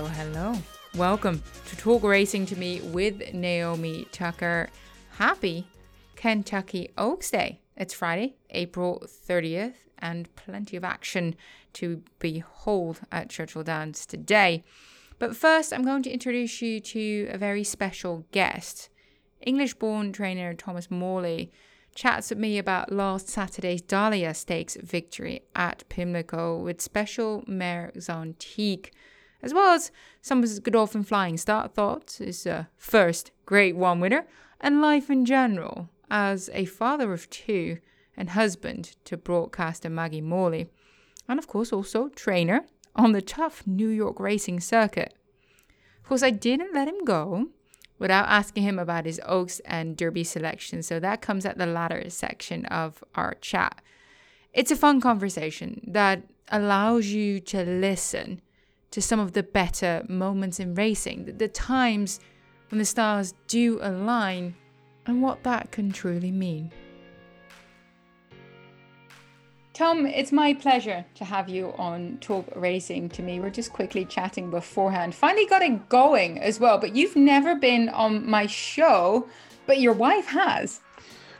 [0.00, 0.54] Hello, hello.
[0.96, 4.70] Welcome to Talk Racing to Me with Naomi Tucker.
[5.18, 5.66] Happy
[6.16, 7.60] Kentucky Oaks Day.
[7.76, 11.36] It's Friday, April 30th, and plenty of action
[11.74, 14.64] to behold at Churchill Downs today.
[15.18, 18.88] But first, I'm going to introduce you to a very special guest.
[19.42, 21.52] English born trainer Thomas Morley
[21.94, 28.92] chats with me about last Saturday's Dahlia Stakes victory at Pimlico with special Mare Zantique
[29.42, 29.90] as well as
[30.20, 34.26] some of his Godolphin flying start thoughts, his uh, first Grade 1 winner,
[34.60, 37.78] and life in general as a father of two
[38.16, 40.68] and husband to broadcaster Maggie Morley,
[41.28, 45.14] and of course also trainer on the tough New York racing circuit.
[46.02, 47.46] Of course, I didn't let him go
[47.98, 52.10] without asking him about his Oaks and Derby selection, so that comes at the latter
[52.10, 53.80] section of our chat.
[54.52, 58.42] It's a fun conversation that allows you to listen
[58.90, 62.20] to some of the better moments in racing, the, the times
[62.70, 64.54] when the stars do align,
[65.06, 66.70] and what that can truly mean.
[69.72, 73.40] Tom, it's my pleasure to have you on Talk Racing to me.
[73.40, 75.14] We're just quickly chatting beforehand.
[75.14, 79.26] Finally got it going as well, but you've never been on my show,
[79.66, 80.80] but your wife has.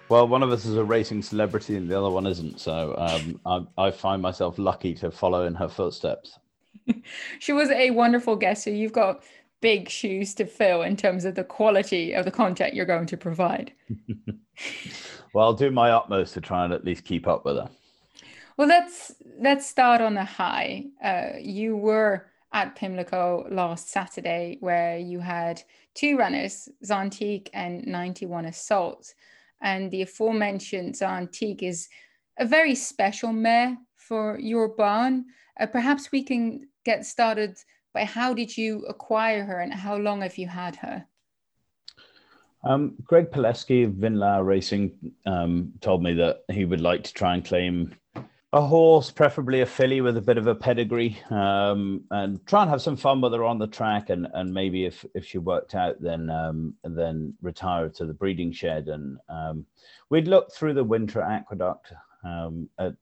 [0.09, 2.61] Well, one of us is a racing celebrity and the other one isn't.
[2.61, 6.39] So um, I, I, find myself lucky to follow in her footsteps.
[7.39, 8.65] she was a wonderful guest.
[8.65, 9.23] So you've got
[9.61, 13.17] big shoes to fill in terms of the quality of the content you're going to
[13.17, 13.73] provide.
[15.35, 17.71] well, I'll do my utmost to try and at least keep up with her.
[18.57, 20.85] Well, let's let's start on a high.
[21.03, 25.63] Uh, you were at Pimlico last Saturday, where you had
[25.95, 29.15] two runners, Zantique and 91 Assault.
[29.63, 31.89] And the aforementioned Zantique is
[32.39, 35.27] a very special mare for your barn.
[35.59, 37.57] Uh, perhaps we can get started
[37.95, 41.05] by how did you acquire her and how long have you had her?
[42.65, 44.93] Um, Greg Pileski of Vinlau Racing
[45.25, 47.95] um, told me that he would like to try and claim
[48.53, 52.71] a horse, preferably a filly with a bit of a pedigree, um, and try and
[52.71, 54.11] have some fun with her on the track.
[54.11, 58.53] And, and maybe if, if she worked out, then um, then retire to the breeding
[58.53, 58.89] shed.
[58.89, 59.65] And um,
[60.11, 61.93] we'd looked through the winter aqueduct
[62.25, 62.95] um, at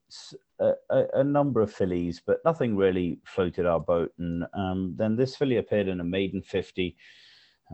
[0.61, 4.13] a, a, number of fillies, but nothing really floated our boat.
[4.19, 6.97] And um, then this filly appeared in a maiden 50.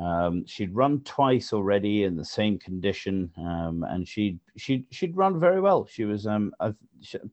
[0.01, 5.39] Um, she'd run twice already in the same condition, um, and she'd she'd she'd run
[5.39, 5.87] very well.
[5.87, 6.77] She was um, I'm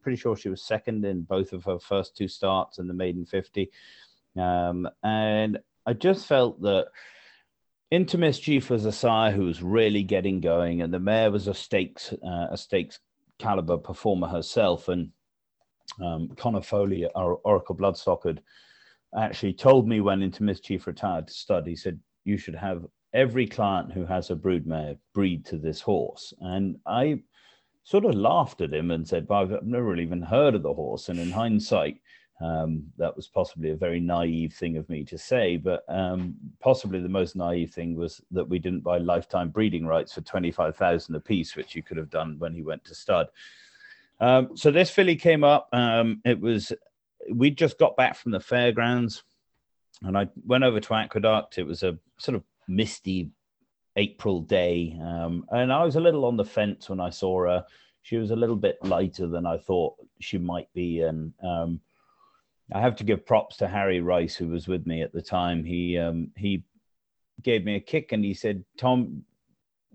[0.02, 3.26] pretty sure she was second in both of her first two starts in the maiden
[3.26, 3.72] 50,
[4.38, 6.88] um, and I just felt that.
[7.90, 11.54] Into Mischief was a sire who was really getting going, and the mare was a
[11.54, 13.00] stakes uh, a stakes
[13.38, 14.88] caliber performer herself.
[14.88, 15.10] And
[16.00, 18.38] um, Connor Foley, our Oracle Bloodstock,
[19.18, 23.46] actually told me when Into Mischief retired to stud, he said, you should have every
[23.46, 26.34] client who has a broodmare breed to this horse.
[26.40, 27.22] And I
[27.84, 30.74] sort of laughed at him and said, well, I've never really even heard of the
[30.74, 31.10] horse.
[31.10, 31.98] And in hindsight,
[32.42, 37.00] um, that was possibly a very naive thing of me to say, but um, possibly
[37.00, 41.20] the most naive thing was that we didn't buy lifetime breeding rights for 25,000 a
[41.20, 43.28] piece, which you could have done when he went to stud.
[44.22, 45.68] Um, so this filly came up.
[45.74, 46.72] Um, it was
[47.34, 49.24] we just got back from the fairgrounds,
[50.04, 51.58] and I went over to Aqueduct.
[51.58, 53.32] It was a sort of misty
[53.96, 57.66] April day, um, and I was a little on the fence when I saw her.
[58.04, 61.82] She was a little bit lighter than I thought she might be, and um,
[62.72, 65.64] I have to give props to Harry Rice, who was with me at the time.
[65.64, 66.64] He um, he
[67.42, 69.24] gave me a kick and he said, "Tom,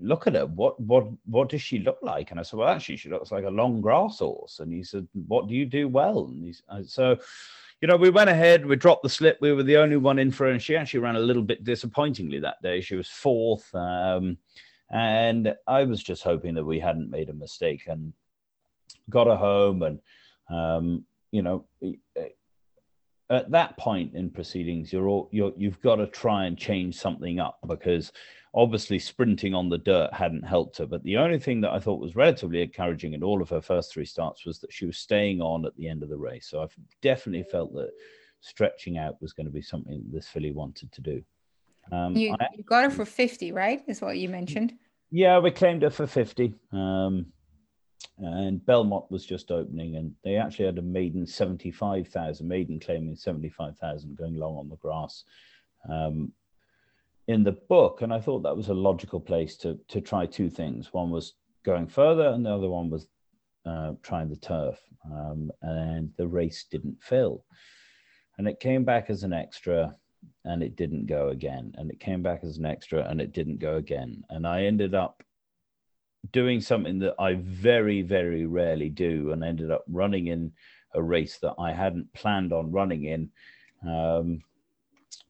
[0.00, 0.46] look at her.
[0.46, 2.30] What what what does she look like?
[2.30, 4.60] And I said, well, actually, she looks like a long grass horse.
[4.60, 6.26] And he said, what do you do well?
[6.26, 7.18] And he's uh, so,
[7.80, 8.66] you know, we went ahead.
[8.66, 9.38] We dropped the slip.
[9.40, 11.64] We were the only one in for her, and she actually ran a little bit
[11.64, 12.80] disappointingly that day.
[12.80, 14.38] She was fourth, um,
[14.90, 18.12] and I was just hoping that we hadn't made a mistake and
[19.10, 19.82] got her home.
[19.82, 20.00] And
[20.48, 21.66] um, you know,
[23.30, 27.40] at that point in proceedings, you're all you're, you've got to try and change something
[27.40, 28.12] up because
[28.54, 30.86] obviously sprinting on the dirt hadn't helped her.
[30.86, 33.92] But the only thing that I thought was relatively encouraging in all of her first
[33.92, 36.48] three starts was that she was staying on at the end of the race.
[36.48, 37.90] So I've definitely felt that
[38.40, 41.22] stretching out was going to be something this filly wanted to do.
[41.92, 43.82] Um, you, I, you got her for 50, right?
[43.86, 44.72] Is what you mentioned.
[45.10, 46.54] Yeah, we claimed her for 50.
[46.72, 47.26] Um,
[48.18, 54.16] and Belmont was just opening, and they actually had a maiden 75,000, maiden claiming 75,000
[54.16, 55.24] going long on the grass.
[55.88, 56.32] Um,
[57.28, 60.48] in the book, and I thought that was a logical place to to try two
[60.48, 60.92] things.
[60.92, 61.34] One was
[61.64, 63.08] going further, and the other one was
[63.64, 64.78] uh, trying the turf.
[65.04, 67.44] Um, and the race didn't fill,
[68.38, 69.96] and it came back as an extra.
[70.44, 71.72] and it didn't go again.
[71.76, 74.24] And it came back as an extra and it didn't go again.
[74.30, 75.22] And I ended up
[76.32, 80.52] doing something that I very, very rarely do and ended up running in
[80.94, 83.30] a race that I hadn't planned on running in.
[83.86, 84.42] Um,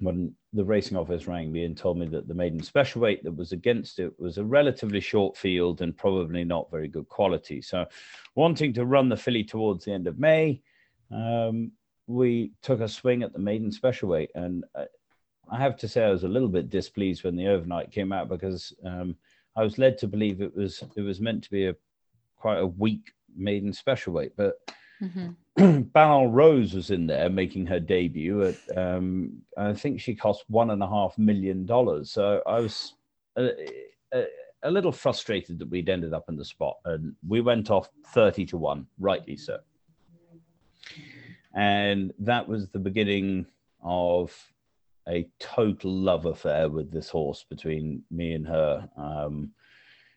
[0.01, 3.37] when the racing office rang me and told me that the maiden special weight that
[3.37, 7.61] was against it was a relatively short field and probably not very good quality.
[7.63, 7.87] So,
[8.35, 10.61] wanting to run the filly towards the end of May,
[11.11, 11.73] um,
[12.07, 14.31] we took a swing at the maiden special weight.
[14.35, 14.85] And uh,
[15.51, 18.29] I have to say, I was a little bit displeased when the overnight came out
[18.29, 19.17] because um,
[19.57, 21.77] I was led to believe it was it was meant to be a
[22.37, 24.59] quite a weak maiden special weight, but.
[25.03, 25.31] Mm-hmm.
[26.35, 30.83] Rose was in there making her debut at, um, I think she cost one and
[30.83, 32.11] a half million dollars.
[32.11, 32.95] So I was
[33.37, 33.51] a,
[34.13, 34.25] a,
[34.63, 38.47] a, little frustrated that we'd ended up in the spot, and we went off thirty
[38.47, 39.59] to one, rightly so.
[41.55, 43.47] And that was the beginning
[43.83, 44.35] of
[45.09, 48.89] a total love affair with this horse between me and her.
[48.97, 49.53] Um,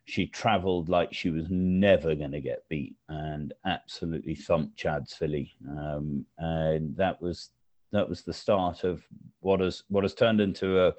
[0.06, 5.53] she traveled like she was never going to get beat and absolutely thumped Chad's filly.
[5.69, 7.51] Um, and that was
[7.91, 9.03] that was the start of
[9.41, 10.94] what has what has turned into a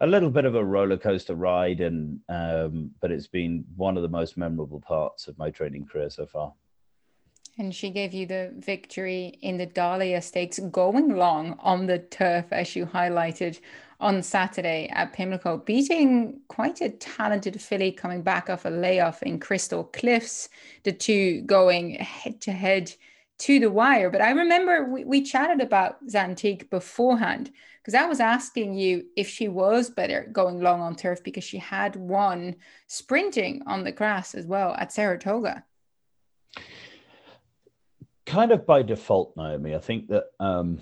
[0.00, 4.02] a little bit of a roller coaster ride and um, but it's been one of
[4.02, 6.52] the most memorable parts of my training career so far
[7.58, 12.46] and she gave you the victory in the Dahlia Stakes going long on the turf,
[12.52, 13.58] as you highlighted
[14.00, 19.40] on Saturday at Pimlico, beating quite a talented filly coming back off a layoff in
[19.40, 20.48] Crystal Cliffs,
[20.84, 22.92] the two going head to head
[23.38, 24.08] to the wire.
[24.08, 27.50] But I remember we, we chatted about Zantique beforehand
[27.82, 31.58] because I was asking you if she was better going long on turf because she
[31.58, 32.54] had won
[32.86, 35.64] sprinting on the grass as well at Saratoga
[38.28, 39.74] kind of by default, Naomi.
[39.74, 40.78] I think that um,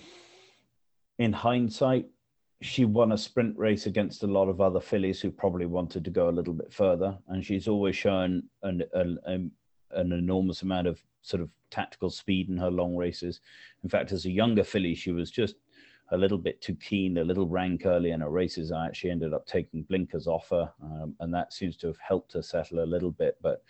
[1.19, 2.07] in hindsight,
[2.61, 6.11] she won a sprint race against a lot of other fillies who probably wanted to
[6.11, 9.19] go a little bit further, and she's always shown an an,
[9.93, 13.41] an enormous amount of sort of tactical speed in her long races.
[13.85, 15.57] In fact, as a younger filly, she was just
[16.11, 18.73] a little bit too keen, a little rank early in her races.
[18.73, 22.33] I actually ended up taking blinkers off her, um, and that seems to have helped
[22.33, 23.37] her settle a little bit.
[23.41, 23.63] But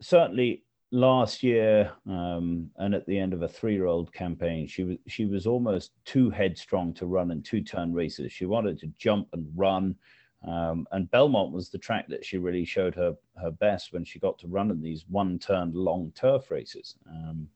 [0.00, 5.24] certainly, last year um, and at the end of a three-year-old campaign she was she
[5.24, 8.32] was almost too headstrong to run in two-turn races.
[8.32, 9.94] She wanted to jump and run
[10.46, 14.18] um, and belmont was the track that she really showed her her best when she
[14.18, 16.96] got to run in these one-turn long turf races.
[17.08, 17.48] Um,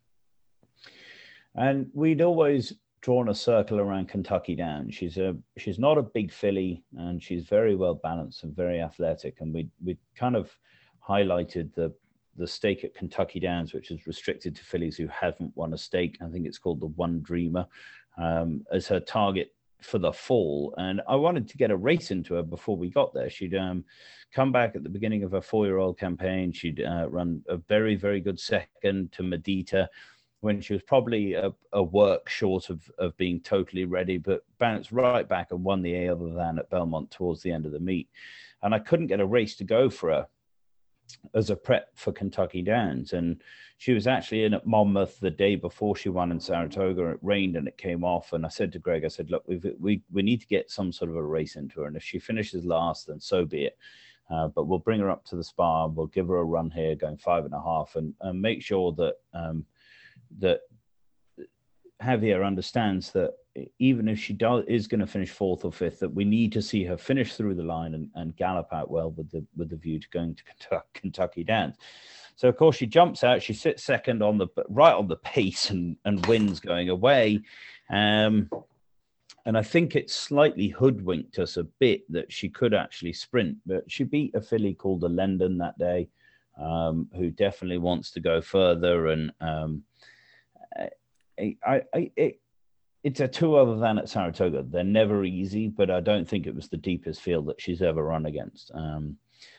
[1.57, 6.33] and we'd always drawn a circle around kentucky down she's a she's not a big
[6.33, 10.57] filly and she's very well balanced and very athletic and we we kind of
[11.07, 11.93] highlighted the
[12.37, 16.19] the stake at Kentucky Downs, which is restricted to fillies who haven't won a stake.
[16.23, 17.67] I think it's called the One Dreamer,
[18.17, 20.75] um, as her target for the fall.
[20.79, 23.31] And I wanted to get a race into her before we got there.
[23.31, 23.85] She'd um,
[24.33, 26.53] come back at the beginning of her four-year-old campaign.
[26.53, 29.89] She'd uh, run a very, very good second to Medita
[30.41, 34.93] when she was probably a, a, work short of, of being totally ready, but bounced
[34.93, 37.81] right back and won the A other than at Belmont towards the end of the
[37.81, 38.11] meet.
[38.63, 40.27] And I couldn't get a race to go for her
[41.35, 43.13] as a prep for Kentucky Downs.
[43.13, 43.43] And
[43.79, 47.11] she was actually in at Monmouth the day before she won in Saratoga.
[47.11, 48.33] It rained and it came off.
[48.33, 50.93] And I said to Greg, I said, look, we we we need to get some
[50.93, 51.87] sort of a race into her.
[51.87, 53.79] And if she finishes last, then so be it.
[54.31, 56.95] Uh, but we'll bring her up to the spa we'll give her a run here,
[56.95, 59.67] going five and a half, and, and make sure that um,
[60.39, 60.61] that
[62.05, 63.33] Javier understands that
[63.79, 66.63] even if she does is going to finish fourth or fifth, that we need to
[66.63, 69.77] see her finish through the line and, and gallop out well with the with the
[69.77, 71.77] view to going to Kentucky Downs.
[72.37, 75.71] So of course she jumps out, she sits second on the right on the pace
[75.71, 77.41] and and wins going away.
[77.91, 78.51] Um,
[79.47, 83.91] and I think it slightly hoodwinked us a bit that she could actually sprint, but
[83.91, 86.09] she beat a filly called the Lendon that day,
[86.59, 89.09] um, who definitely wants to go further.
[89.09, 89.83] And um,
[91.39, 92.41] I, I, it,
[93.03, 94.65] it's a two other than at Saratoga.
[94.67, 98.03] They're never easy, but I don't think it was the deepest field that she's ever
[98.03, 98.71] run against.
[98.75, 99.19] Um,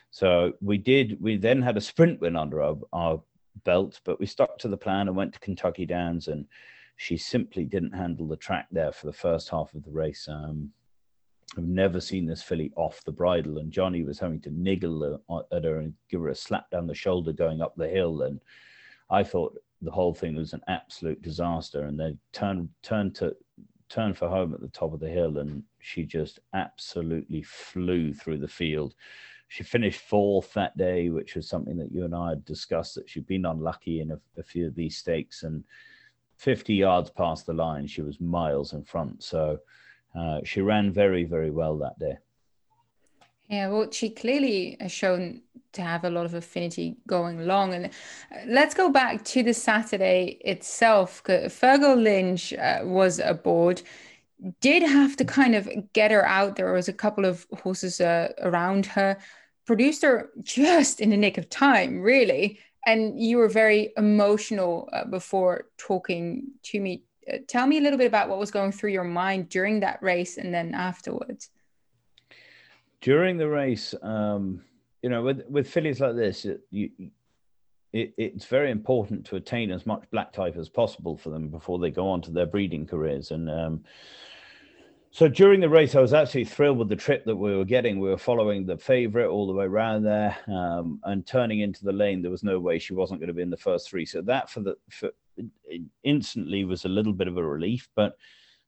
[0.10, 1.22] so we did.
[1.22, 3.22] We then had a sprint win under our, our
[3.64, 6.46] belt, but we stuck to the plan and went to Kentucky Downs, and
[6.96, 10.28] she simply didn't handle the track there for the first half of the race.
[10.28, 10.72] Um,
[11.58, 15.64] I've never seen this filly off the bridle, and Johnny was having to niggle at
[15.64, 18.40] her and give her a slap down the shoulder going up the hill, and
[19.10, 21.84] I thought the whole thing was an absolute disaster.
[21.84, 23.36] And they turned turned to
[23.90, 28.40] turn for home at the top of the hill, and she just absolutely flew through
[28.40, 28.96] the field.
[29.48, 33.10] She finished fourth that day, which was something that you and I had discussed that
[33.10, 35.64] she'd been unlucky in a, a few of these stakes, and
[36.38, 39.24] 50 yards past the line, she was miles in front.
[39.24, 39.60] So
[40.18, 42.18] uh, she ran very, very well that day.
[43.50, 45.42] Yeah, well, she clearly has shown
[45.74, 47.74] to have a lot of affinity going along.
[47.74, 47.90] And uh,
[48.48, 51.24] let's go back to the Saturday itself.
[51.24, 53.82] Fergal Lynch uh, was aboard,
[54.62, 56.56] did have to kind of get her out.
[56.56, 59.18] There was a couple of horses uh, around her,
[59.66, 62.60] produced her just in the nick of time, really.
[62.88, 67.04] And you were very emotional uh, before talking to me.
[67.32, 70.02] Uh, tell me a little bit about what was going through your mind during that
[70.02, 71.50] race and then afterwards
[73.06, 74.64] during the race, um,
[75.04, 76.90] you know, with with fillies like this, it, you,
[77.94, 81.78] it, it's very important to attain as much black type as possible for them before
[81.78, 83.30] they go on to their breeding careers.
[83.30, 83.84] And um,
[85.12, 88.00] so during the race, I was actually thrilled with the trip that we were getting.
[88.00, 91.94] We were following the favorite all the way around there, um, and turning into the
[91.94, 94.08] lane, there was no way she wasn't going to be in the first three.
[94.08, 95.12] So that for the for
[96.04, 98.18] instantly was a little bit of a relief, but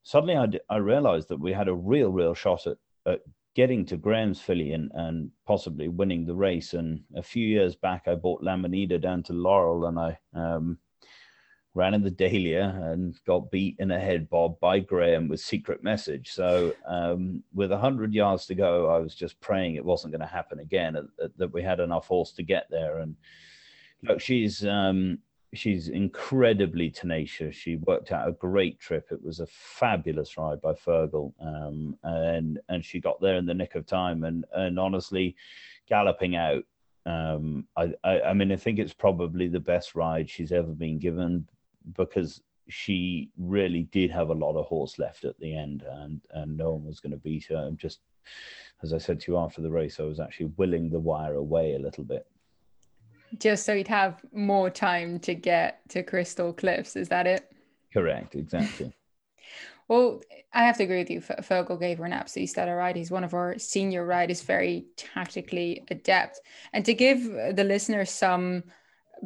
[0.03, 2.77] suddenly I, I realized that we had a real, real shot at,
[3.07, 3.21] at
[3.57, 6.75] getting to Graham's filly and, and possibly winning the race.
[6.75, 10.77] And a few years back, I bought Lamanida down to Laurel and I um,
[11.73, 15.83] ran in the Dahlia and got beat in a head bob by Graham with secret
[15.83, 16.29] message.
[16.33, 20.27] So um, with 100 yards to go, I was just praying it wasn't going to
[20.27, 20.95] happen again,
[21.37, 22.99] that we had enough horse to get there.
[22.99, 23.15] And
[24.03, 25.17] look, she's um,
[25.53, 27.55] she's incredibly tenacious.
[27.55, 29.07] She worked out a great trip.
[29.11, 33.53] It was a fabulous ride by Fergal, um, and and she got there in the
[33.53, 34.23] nick of time.
[34.23, 35.35] And and honestly,
[35.87, 36.63] galloping out,
[37.05, 40.99] um, I, I, I mean I think it's probably the best ride she's ever been
[40.99, 41.47] given
[41.95, 46.57] because she really did have a lot of horse left at the end, and and
[46.57, 47.67] no one was going to beat her.
[47.67, 47.99] And just
[48.83, 51.75] as I said to you after the race, I was actually willing the wire away
[51.75, 52.27] a little bit
[53.39, 56.95] just so you'd have more time to get to Crystal Cliffs.
[56.95, 57.51] Is that it?
[57.93, 58.93] Correct, exactly.
[59.87, 60.21] well,
[60.53, 61.21] I have to agree with you.
[61.21, 62.95] Fergal gave her an absolutely stellar ride.
[62.95, 66.39] He's one of our senior riders, very tactically adept.
[66.73, 68.63] And to give the listeners some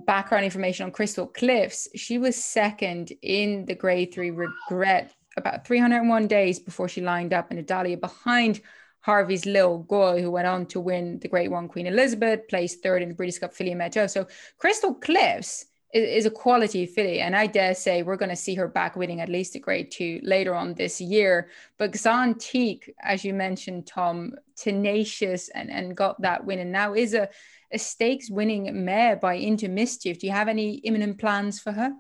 [0.05, 6.27] background information on Crystal Cliffs, she was second in the grade three regret about 301
[6.27, 8.62] days before she lined up in a Dahlia behind
[9.01, 13.01] Harvey's Lil Goy, who went on to win the Grade One Queen Elizabeth, placed third
[13.01, 14.08] in the Breeders' Cup filly Metro.
[14.08, 14.27] So
[14.58, 18.55] Crystal Cliffs is, is, a quality filly, and I dare say we're going to see
[18.55, 21.50] her back winning at least a Grade Two later on this year.
[21.77, 27.13] But Xantique, as you mentioned, Tom, tenacious and, and got that win, and now is
[27.13, 27.27] a,
[27.72, 30.20] a stakes winning mare by Into Mischief.
[30.20, 31.91] Do you have any imminent plans for her?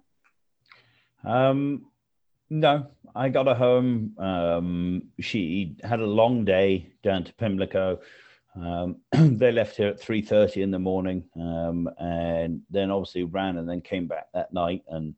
[1.23, 1.85] Um,
[2.51, 4.13] no, I got her home.
[4.19, 7.99] Um, she had a long day down to Pimlico.
[8.61, 13.57] Um, they left here at three thirty in the morning, um, and then obviously ran
[13.57, 14.83] and then came back that night.
[14.89, 15.15] And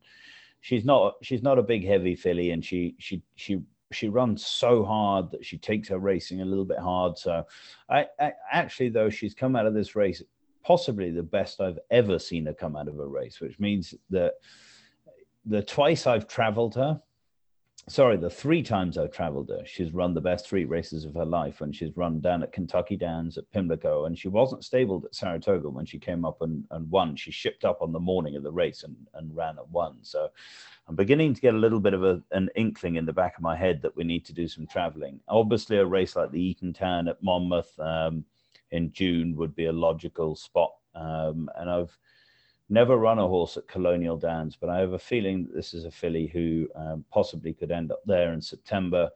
[0.60, 3.60] she's not she's not a big heavy filly, and she she she
[3.90, 7.18] she runs so hard that she takes her racing a little bit hard.
[7.18, 7.44] So,
[7.88, 10.22] I, I actually though she's come out of this race
[10.62, 14.34] possibly the best I've ever seen her come out of a race, which means that
[15.44, 17.02] the twice I've travelled her
[17.88, 21.24] sorry, the three times I've traveled her, she's run the best three races of her
[21.24, 21.60] life.
[21.60, 25.68] And she's run down at Kentucky Downs, at Pimlico, and she wasn't stabled at Saratoga
[25.68, 27.16] when she came up and, and won.
[27.16, 29.98] She shipped up on the morning of the race and, and ran at one.
[30.02, 30.28] So
[30.88, 33.42] I'm beginning to get a little bit of a, an inkling in the back of
[33.42, 35.20] my head that we need to do some traveling.
[35.28, 38.24] Obviously, a race like the Eatontown at Monmouth um,
[38.70, 40.72] in June would be a logical spot.
[40.94, 41.96] Um, and I've
[42.68, 45.84] never run a horse at Colonial Downs, but I have a feeling that this is
[45.84, 49.10] a filly who um, possibly could end up there in September.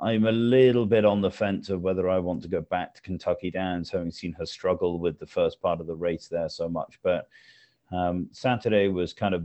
[0.00, 3.02] I'm a little bit on the fence of whether I want to go back to
[3.02, 6.68] Kentucky Downs, having seen her struggle with the first part of the race there so
[6.68, 6.98] much.
[7.02, 7.28] But
[7.92, 9.44] um, Saturday was kind of,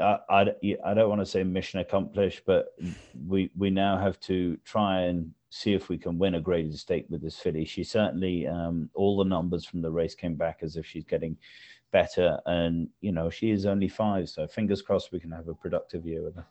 [0.00, 2.74] I, I, I don't want to say mission accomplished, but
[3.28, 7.06] we, we now have to try and see if we can win a graded stake
[7.10, 7.64] with this filly.
[7.64, 11.36] She certainly, um, all the numbers from the race came back as if she's getting
[11.92, 12.38] better.
[12.46, 14.28] And, you know, she is only five.
[14.28, 16.46] So fingers crossed we can have a productive year with her.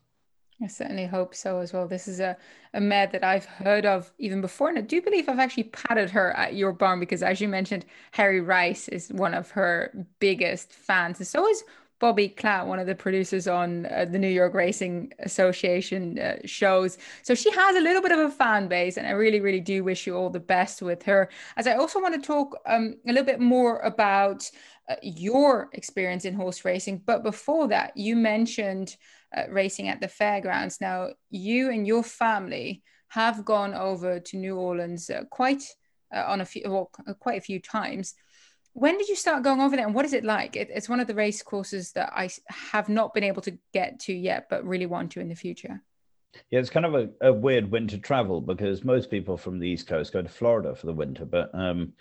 [0.63, 1.87] I certainly hope so as well.
[1.87, 2.37] This is a,
[2.75, 4.69] a mare that I've heard of even before.
[4.69, 7.85] And I do believe I've actually patted her at your barn because, as you mentioned,
[8.11, 11.17] Harry Rice is one of her biggest fans.
[11.17, 11.63] And so is
[12.01, 16.97] Bobby Clout, one of the producers on uh, the New York Racing Association uh, shows.
[17.21, 19.83] So she has a little bit of a fan base, and I really, really do
[19.83, 21.29] wish you all the best with her.
[21.57, 24.49] As I also want to talk um, a little bit more about
[24.89, 27.03] uh, your experience in horse racing.
[27.05, 28.97] But before that, you mentioned
[29.37, 30.81] uh, racing at the fairgrounds.
[30.81, 35.63] Now, you and your family have gone over to New Orleans uh, quite
[36.11, 36.89] uh, on a few, well,
[37.19, 38.15] quite a few times
[38.73, 40.99] when did you start going over there and what is it like it, it's one
[40.99, 44.65] of the race courses that i have not been able to get to yet but
[44.65, 45.81] really want to in the future
[46.49, 49.87] Yeah, it's kind of a, a, weird winter travel because most people from the East
[49.87, 51.25] Coast go to Florida for the winter.
[51.25, 51.93] But, um,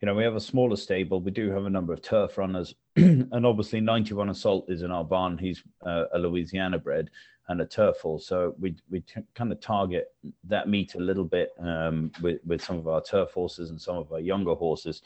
[0.00, 1.20] you know, we have a smaller stable.
[1.20, 2.74] We do have a number of turf runners.
[2.96, 5.38] and obviously, 91 Assault is in our barn.
[5.38, 7.10] He's uh, a Louisiana bred
[7.48, 8.26] and a turf horse.
[8.26, 10.08] So we, we t- kind of target
[10.44, 13.96] that meet a little bit um, with, with some of our turf horses and some
[13.96, 15.02] of our younger horses.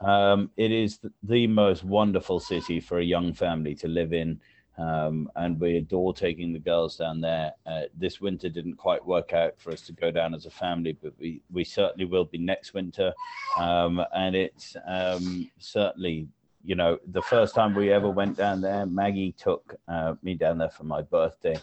[0.00, 4.40] Um, it is the most wonderful city for a young family to live in.
[4.76, 7.52] Um, and we adore taking the girls down there.
[7.64, 10.98] Uh, this winter didn't quite work out for us to go down as a family,
[11.00, 13.12] but we, we certainly will be next winter.
[13.56, 16.26] Um, and it's um, certainly,
[16.64, 20.58] you know, the first time we ever went down there, Maggie took uh, me down
[20.58, 21.56] there for my birthday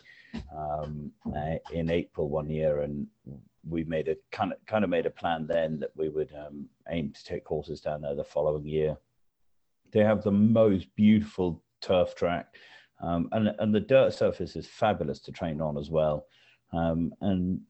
[0.56, 3.08] um, uh, in April one year, and
[3.68, 6.68] we made a kind of kind of made a plan then that we would um,
[6.90, 8.98] aim to take horses down there the following year.
[9.92, 12.56] They have the most beautiful turf track,
[13.02, 16.26] um, and and the dirt surface is fabulous to train on as well.
[16.74, 17.62] Um, and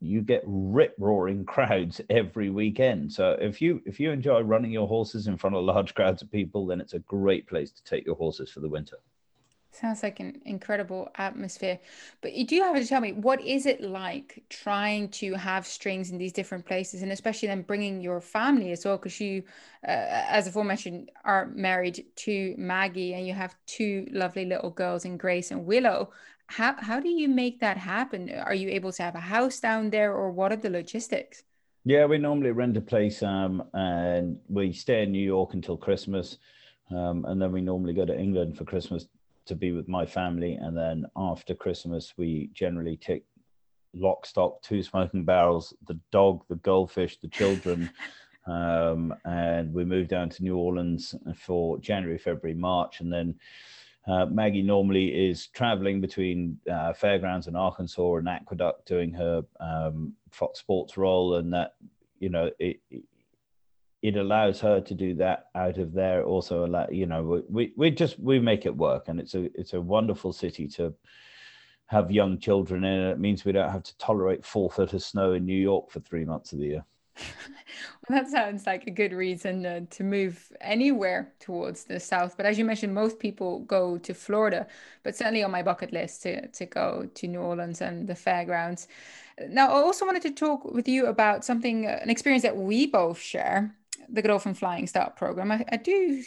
[0.00, 3.12] you get rip roaring crowds every weekend.
[3.12, 6.30] So if you if you enjoy running your horses in front of large crowds of
[6.30, 8.96] people, then it's a great place to take your horses for the winter.
[9.74, 11.80] Sounds like an incredible atmosphere.
[12.20, 16.10] But you do have to tell me, what is it like trying to have strings
[16.10, 18.96] in these different places and especially then bringing your family as well?
[18.96, 19.42] Because you,
[19.86, 25.16] uh, as aforementioned, are married to Maggie and you have two lovely little girls in
[25.16, 26.12] Grace and Willow.
[26.46, 28.30] How, how do you make that happen?
[28.30, 31.42] Are you able to have a house down there or what are the logistics?
[31.84, 36.38] Yeah, we normally rent a place um, and we stay in New York until Christmas.
[36.90, 39.08] Um, and then we normally go to England for Christmas
[39.46, 40.54] to be with my family.
[40.54, 43.24] And then after Christmas, we generally take
[43.94, 47.90] lock, stock, two smoking barrels, the dog, the goldfish, the children.
[48.46, 53.00] um, and we move down to New Orleans for January, February, March.
[53.00, 53.34] And then
[54.06, 60.14] uh, Maggie normally is traveling between uh, Fairgrounds in Arkansas and Aqueduct doing her um,
[60.30, 61.36] Fox Sports role.
[61.36, 61.74] And that,
[62.18, 63.04] you know, it, it
[64.16, 68.20] allows her to do that out of there also allow you know we we just
[68.20, 70.94] we make it work and it's a it's a wonderful city to
[71.86, 75.32] have young children in it means we don't have to tolerate four foot of snow
[75.32, 76.84] in new york for three months of the year
[78.08, 82.36] well, that sounds like a good reason uh, to move anywhere towards the south.
[82.36, 84.66] But as you mentioned, most people go to Florida,
[85.04, 88.88] but certainly on my bucket list to, to go to New Orleans and the fairgrounds.
[89.48, 93.20] Now, I also wanted to talk with you about something, an experience that we both
[93.20, 93.74] share
[94.08, 95.52] the Godolphin Flying Start program.
[95.52, 96.22] I, I do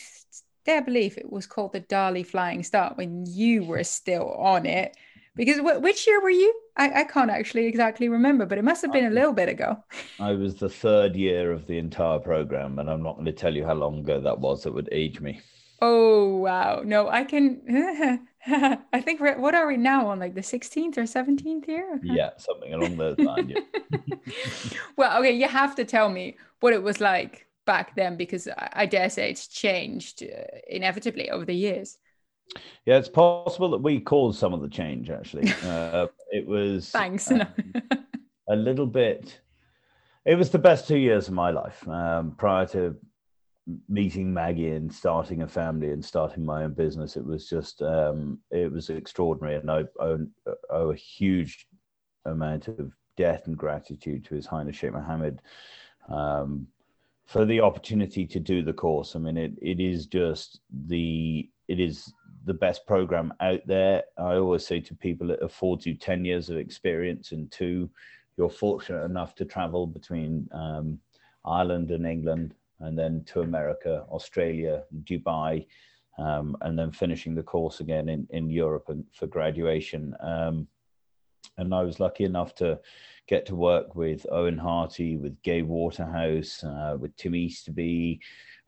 [0.66, 4.96] dare believe it was called the Darley Flying Start when you were still on it.
[5.36, 6.54] Because w- which year were you?
[6.76, 9.84] I, I can't actually exactly remember, but it must have been a little bit ago.
[10.20, 13.56] I was the third year of the entire program, and I'm not going to tell
[13.56, 14.64] you how long ago that was.
[14.64, 15.40] That would age me.
[15.80, 16.82] Oh wow!
[16.84, 17.62] No, I can.
[18.48, 22.00] I think we're what are we now on like the 16th or 17th year?
[22.02, 23.52] Yeah, something along those lines.
[23.52, 24.16] Yeah.
[24.98, 28.88] well, okay, you have to tell me what it was like back then because I
[28.88, 32.00] dare say it's changed uh, inevitably over the years.
[32.86, 35.12] Yeah, it's possible that we caused some of the change.
[35.12, 37.44] Actually, uh, it was thanks um,
[38.50, 39.40] a little bit.
[40.26, 42.96] It was the best two years of my life um, prior to
[43.90, 47.18] meeting Maggie and starting a family and starting my own business.
[47.18, 50.26] It was just um, it was extraordinary, and I owe,
[50.70, 51.68] owe a huge
[52.26, 55.42] amount of debt and gratitude to His Highness Sheikh Mohammed.
[56.08, 56.68] Um,
[57.28, 59.16] for the opportunity to do the course.
[59.16, 62.14] I mean, it, it is just the it is
[62.46, 64.04] the best program out there.
[64.18, 67.90] I always say to people, it affords you ten years of experience, and two,
[68.38, 71.00] you're fortunate enough to travel between um,
[71.46, 75.68] Ireland and England, and then to America, Australia, Dubai,
[76.18, 80.16] um, and then finishing the course again in in Europe and for graduation.
[80.22, 80.68] Um,
[81.58, 82.80] and I was lucky enough to
[83.28, 88.20] get to work with Eoin Harty, with Gay Waterhouse, uh, with Tim Easterby,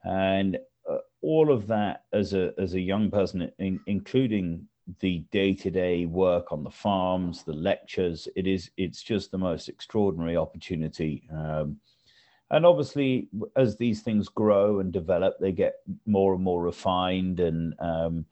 [0.04, 4.66] and uh, all of that as a as a young person, in, including
[4.98, 8.28] the day-to-day work on the farms, the lectures.
[8.36, 11.28] It is it's just the most extraordinary opportunity.
[11.32, 11.78] Um,
[12.50, 15.74] and obviously, as these things grow and develop, they get
[16.04, 18.26] more and more refined and um,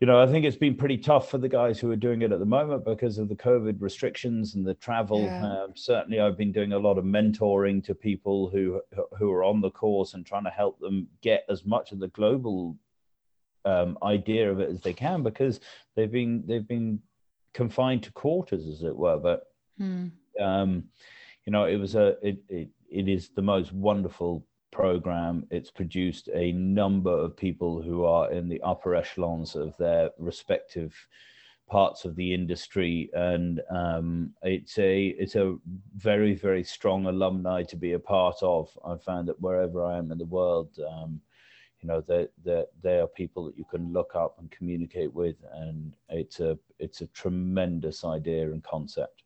[0.00, 2.30] you know, I think it's been pretty tough for the guys who are doing it
[2.30, 5.22] at the moment because of the COVID restrictions and the travel.
[5.22, 5.46] Yeah.
[5.46, 8.82] Um, certainly, I've been doing a lot of mentoring to people who
[9.18, 12.08] who are on the course and trying to help them get as much of the
[12.08, 12.76] global
[13.64, 15.60] um, idea of it as they can because
[15.94, 17.00] they've been they've been
[17.54, 19.16] confined to quarters, as it were.
[19.16, 19.44] But
[19.78, 20.08] hmm.
[20.38, 20.84] um,
[21.46, 24.44] you know, it was a it, it it is the most wonderful
[24.76, 25.46] program.
[25.50, 30.94] It's produced a number of people who are in the upper echelons of their respective
[31.66, 35.56] parts of the industry, and um, it's a it's a
[35.96, 38.68] very very strong alumni to be a part of.
[38.84, 41.22] I found that wherever I am in the world, um,
[41.80, 45.36] you know, that that they are people that you can look up and communicate with,
[45.54, 49.22] and it's a it's a tremendous idea and concept.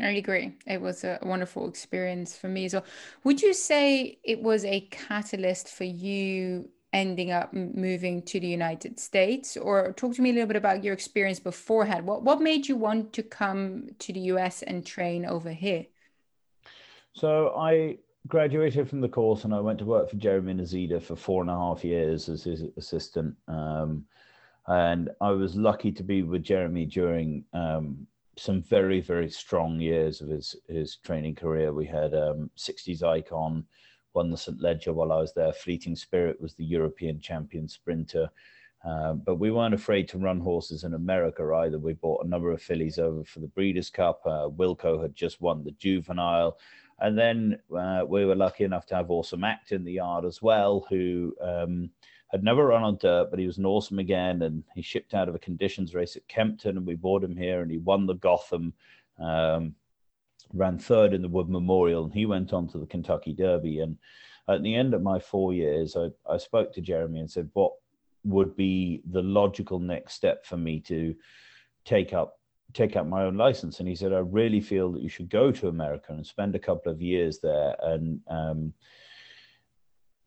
[0.00, 0.56] I agree.
[0.66, 2.84] It was a wonderful experience for me as well.
[3.24, 8.98] Would you say it was a catalyst for you ending up moving to the United
[8.98, 9.56] States?
[9.56, 12.06] Or talk to me a little bit about your experience beforehand.
[12.06, 15.86] What what made you want to come to the US and train over here?
[17.12, 21.16] So I graduated from the course and I went to work for Jeremy Noseda for
[21.16, 23.34] four and a half years as his assistant.
[23.48, 24.04] Um,
[24.66, 28.06] and I was lucky to be with Jeremy during um,
[28.40, 31.74] some very, very strong years of his, his training career.
[31.74, 33.66] We had um, Sixties Icon,
[34.14, 34.60] won the St.
[34.60, 35.52] Leger while I was there.
[35.52, 38.30] Fleeting Spirit was the European champion sprinter.
[38.82, 41.78] Uh, but we weren't afraid to run horses in America either.
[41.78, 44.22] We bought a number of fillies over for the Breeders' Cup.
[44.24, 46.56] Uh, Wilko had just won the juvenile.
[46.98, 50.40] And then uh, we were lucky enough to have Awesome Act in the yard as
[50.40, 51.90] well, who um,
[52.30, 54.42] had never run on dirt, but he was an awesome again.
[54.42, 57.62] And he shipped out of a conditions race at Kempton, and we bought him here,
[57.62, 58.72] and he won the Gotham.
[59.18, 59.74] Um,
[60.52, 63.80] ran third in the Wood Memorial, and he went on to the Kentucky Derby.
[63.80, 63.98] And
[64.48, 67.72] at the end of my four years, I, I spoke to Jeremy and said, "What
[68.24, 71.14] would be the logical next step for me to
[71.84, 72.38] take up
[72.72, 75.52] take up my own license?" And he said, "I really feel that you should go
[75.52, 78.72] to America and spend a couple of years there." And um,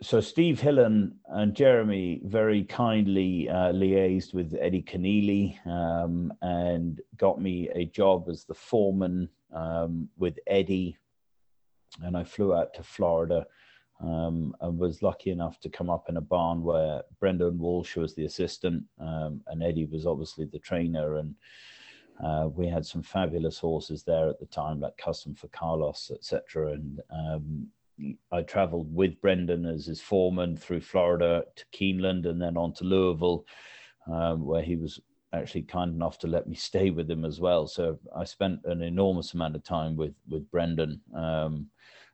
[0.04, 7.42] so Steve Hillen and Jeremy very kindly uh, liaised with Eddie Kenneally um, and got
[7.42, 10.98] me a job as the foreman um, with Eddie,
[12.02, 13.46] and I flew out to Florida.
[14.02, 18.14] Um, and was lucky enough to come up in a barn where Brendan Walsh was
[18.14, 21.18] the assistant, um, and Eddie was obviously the trainer.
[21.18, 21.36] And
[22.22, 26.74] uh, we had some fabulous horses there at the time, like Custom for Carlos, etc.
[26.74, 27.68] And um,
[28.32, 32.84] I travelled with Brendan as his foreman through Florida to Keeneland and then on to
[32.84, 33.46] Louisville,
[34.12, 35.00] um, where he was
[35.34, 37.68] actually kind enough to let me stay with him as well.
[37.68, 41.02] So I spent an enormous amount of time with with Brendan.
[41.16, 41.68] Um,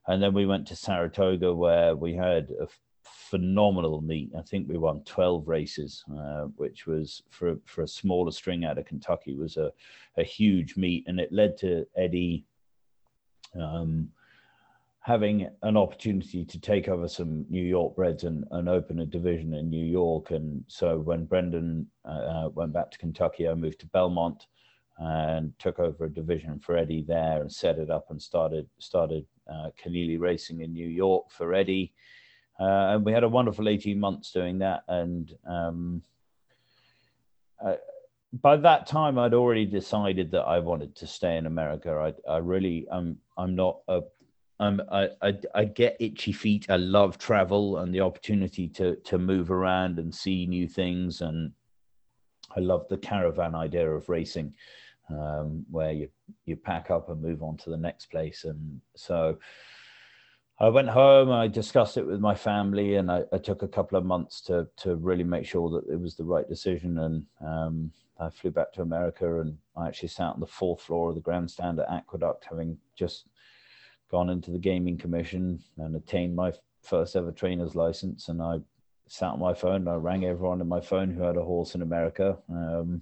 [0.08, 2.68] and then we went to Saratoga where we had a
[3.04, 4.32] phenomenal meet.
[4.38, 8.78] I think we won 12 races, uh, which was for for a smaller string out
[8.78, 9.72] of Kentucky was a,
[10.18, 12.46] a huge meet, and it led to Eddie
[13.60, 14.10] um,
[15.10, 19.56] having an opportunity to take over some New York breds and, and open a division
[19.56, 20.30] in New York.
[20.30, 24.45] And so when Brendan uh, went back to Kentucky, I moved to Belmont
[25.00, 29.26] and took over a division for Eddie there and set it up and started started
[29.52, 31.91] uh, Kenneally Racing in New York for Eddie.
[32.60, 34.84] Uh, and we had a wonderful 18 months doing that.
[34.88, 36.04] And um,
[37.65, 37.78] uh,
[38.32, 42.13] by that time, I'd already decided that I wanted to stay in America.
[42.28, 44.02] I, I really, I'm, I'm not a
[44.60, 46.65] um, I, I, I get itchy feet.
[46.69, 51.52] I love travel and the opportunity to to move around and see new things, and
[52.56, 54.54] I love the caravan idea of racing,
[55.10, 56.10] um, where you
[56.45, 58.43] you pack up and move on to the next place.
[58.43, 59.38] And so,
[60.60, 61.32] I went home.
[61.32, 64.67] I discussed it with my family, and I, I took a couple of months to
[64.78, 67.00] to really make sure that it was the right decision.
[67.00, 71.10] And um, I flew back to America, and I actually sat on the fourth floor
[71.10, 73.30] of the grandstand at Aqueduct, having just
[74.10, 78.30] gone into the gaming commission and attained my first ever trainer's license.
[78.30, 78.60] And I
[79.08, 81.76] sat on my phone and I rang everyone on my phone who had a horse
[81.76, 82.38] in America.
[82.50, 83.02] Um,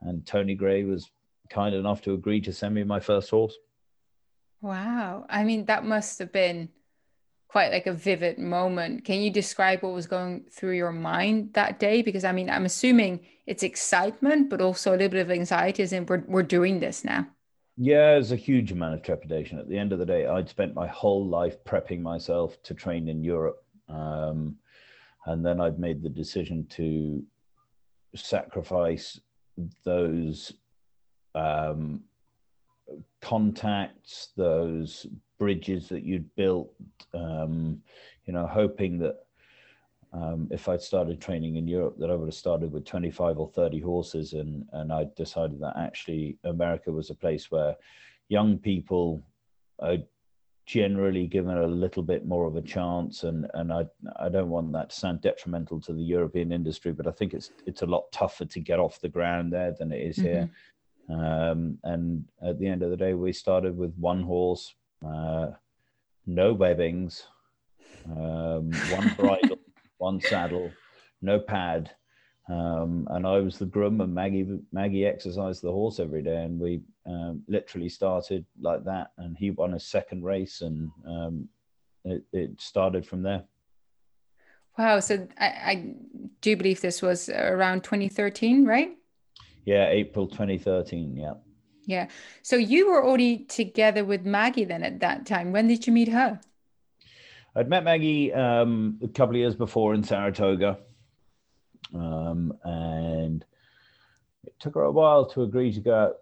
[0.00, 1.10] and Tony Gray was
[1.50, 3.56] kind enough to agree to send me my first horse.
[4.60, 5.26] Wow.
[5.28, 6.68] I mean, that must have been
[7.48, 9.04] quite like a vivid moment.
[9.04, 12.02] Can you describe what was going through your mind that day?
[12.02, 15.92] Because I mean, I'm assuming it's excitement, but also a little bit of anxiety as
[15.92, 17.26] in we're, we're doing this now.
[17.76, 19.58] Yeah, there's a huge amount of trepidation.
[19.58, 23.08] At the end of the day, I'd spent my whole life prepping myself to train
[23.08, 23.64] in Europe.
[23.88, 24.56] Um,
[25.26, 27.22] and then I'd made the decision to
[28.14, 29.18] sacrifice
[29.84, 30.52] those
[31.34, 32.02] um,
[33.20, 35.06] contacts, those
[35.38, 36.72] bridges that you'd built,
[37.12, 37.82] um,
[38.26, 39.16] you know, hoping that
[40.14, 43.48] um, if I'd started training in Europe, that I would have started with 25 or
[43.48, 44.32] 30 horses.
[44.32, 47.74] And, and I decided that actually America was a place where
[48.28, 49.22] young people
[49.80, 49.96] are
[50.66, 53.24] generally given a little bit more of a chance.
[53.24, 53.86] And, and I,
[54.20, 57.50] I don't want that to sound detrimental to the European industry, but I think it's,
[57.66, 60.26] it's a lot tougher to get off the ground there than it is mm-hmm.
[60.26, 60.50] here.
[61.10, 64.74] Um, and at the end of the day, we started with one horse,
[65.04, 65.48] uh,
[66.24, 67.24] no webbings,
[68.06, 69.58] um, one bridle
[70.04, 70.70] one saddle,
[71.22, 71.90] no pad,
[72.46, 76.60] Um, and I was the groom, and Maggie Maggie exercised the horse every day, and
[76.60, 79.06] we um, literally started like that.
[79.16, 81.48] And he won his second race, and um,
[82.04, 83.44] it, it started from there.
[84.76, 85.00] Wow!
[85.00, 85.94] So I, I
[86.42, 88.90] do believe this was around 2013, right?
[89.64, 91.16] Yeah, April 2013.
[91.16, 91.34] Yeah.
[91.86, 92.08] Yeah.
[92.42, 95.52] So you were already together with Maggie then at that time.
[95.52, 96.40] When did you meet her?
[97.56, 100.78] I'd met Maggie um, a couple of years before in Saratoga.
[101.94, 103.44] Um, and
[104.44, 106.16] it took her a while to agree to go out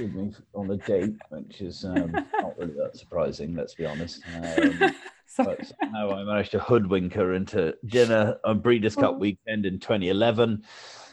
[0.00, 4.22] with me on a date, which is um, not really that surprising, let's be honest.
[4.34, 4.78] Um,
[5.36, 9.18] but somehow I managed to hoodwink her into dinner on Breeders' Cup oh.
[9.18, 10.64] weekend in 2011.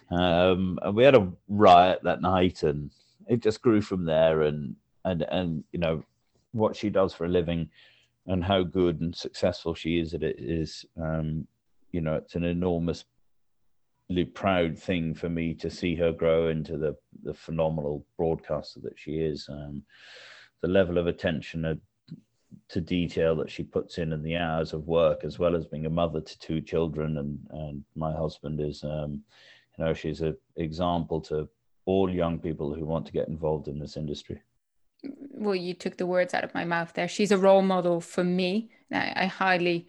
[0.10, 2.92] Um, and we had a riot that night, and
[3.28, 4.44] it just grew from there.
[4.44, 6.04] And and and you know
[6.52, 7.70] what she does for a living,
[8.28, 11.48] and how good and successful she is at it is, um,
[11.92, 13.06] you know, it's an enormous
[14.34, 19.14] proud thing for me to see her grow into the the phenomenal broadcaster that she
[19.14, 19.48] is.
[19.50, 19.84] Um,
[20.62, 21.80] the level of attention
[22.70, 25.86] to detail that she puts in and the hours of work, as well as being
[25.86, 29.24] a mother to two children, and and my husband is, um,
[29.78, 31.48] you know, she's an example to
[31.86, 34.42] all young people who want to get involved in this industry.
[35.38, 37.08] Well, you took the words out of my mouth there.
[37.08, 38.70] She's a role model for me.
[38.92, 39.88] I, I highly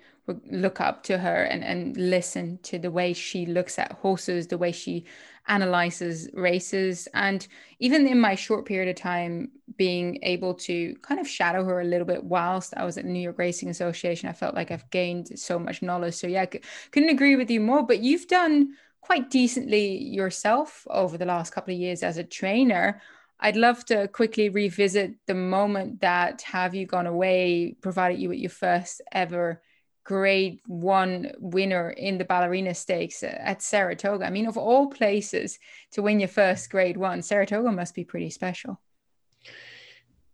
[0.51, 4.59] look up to her and, and listen to the way she looks at horses, the
[4.59, 5.05] way she
[5.47, 7.07] analyzes races.
[7.15, 7.47] And
[7.79, 11.85] even in my short period of time, being able to kind of shadow her a
[11.85, 14.91] little bit whilst I was at the New York Racing Association, I felt like I've
[14.91, 16.15] gained so much knowledge.
[16.15, 17.85] So, yeah, couldn't agree with you more.
[17.85, 23.01] But you've done quite decently yourself over the last couple of years as a trainer.
[23.39, 28.39] I'd love to quickly revisit the moment that Have You Gone Away provided you with
[28.39, 29.63] your first ever
[30.07, 34.25] grade one winner in the ballerina stakes at Saratoga.
[34.25, 35.59] I mean, of all places
[35.93, 38.81] to win your first grade one, Saratoga must be pretty special.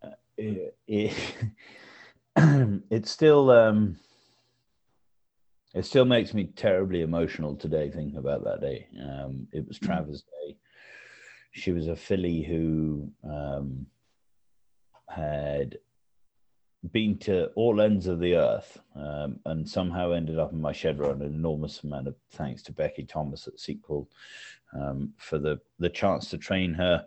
[0.02, 1.34] Uh, it, it,
[2.90, 3.96] it, still um,
[5.74, 8.86] it still makes me terribly emotional today thinking about that day.
[9.00, 9.86] Um, it was mm.
[9.86, 10.56] Travers Day.
[11.52, 13.86] She was a filly who um,
[15.08, 15.78] had
[16.90, 20.98] been to all ends of the earth um, and somehow ended up in my shed
[20.98, 21.22] run.
[21.22, 24.08] An enormous amount of thanks to Becky Thomas at Sequel
[24.72, 27.06] um, for the the chance to train her.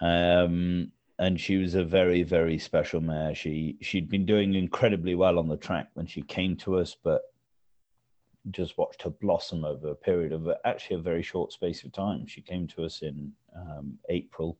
[0.00, 3.34] Um, and she was a very very special mare.
[3.34, 7.22] She she'd been doing incredibly well on the track when she came to us, but
[8.50, 12.26] just watched her blossom over a period of actually a very short space of time.
[12.26, 14.58] She came to us in um, April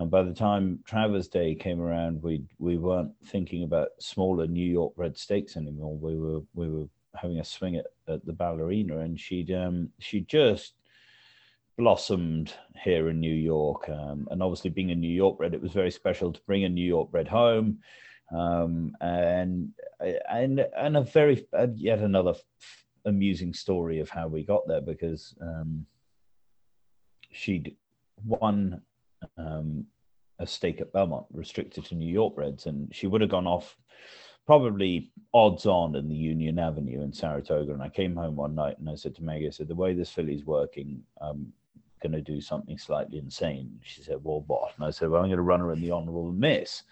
[0.00, 4.64] and by the time Travers Day came around, we we weren't thinking about smaller New
[4.64, 5.94] York bred stakes anymore.
[5.94, 10.22] We were we were having a swing at, at the ballerina, and she'd um, she
[10.22, 10.72] just
[11.76, 13.90] blossomed here in New York.
[13.90, 16.68] Um, and obviously, being a New York bred, it was very special to bring a
[16.70, 17.80] New York bred home.
[18.34, 19.68] Um, and
[20.30, 24.80] and and a very uh, yet another f- amusing story of how we got there
[24.80, 25.86] because um,
[27.30, 27.76] she'd
[28.24, 28.82] won
[29.36, 29.86] um,
[30.38, 33.76] a stake at Belmont, restricted to New York breds, and she would have gone off
[34.46, 37.72] probably odds on in the Union Avenue in Saratoga.
[37.72, 39.94] And I came home one night and I said to Maggie, I said, the way
[39.94, 41.52] this filly's working, I'm
[42.02, 43.78] going to do something slightly insane.
[43.84, 44.72] She said, well, what?
[44.76, 46.82] And I said, well, I'm going to run her in the Honourable Miss.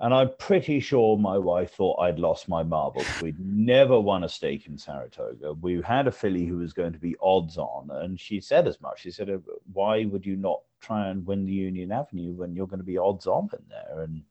[0.00, 3.06] And I'm pretty sure my wife thought I'd lost my marbles.
[3.22, 5.52] We'd never won a stake in Saratoga.
[5.52, 8.80] We had a filly who was going to be odds on, and she said as
[8.80, 9.02] much.
[9.02, 9.28] She said,
[9.72, 12.96] "Why would you not try and win the Union Avenue when you're going to be
[12.96, 14.22] odds on in there?" And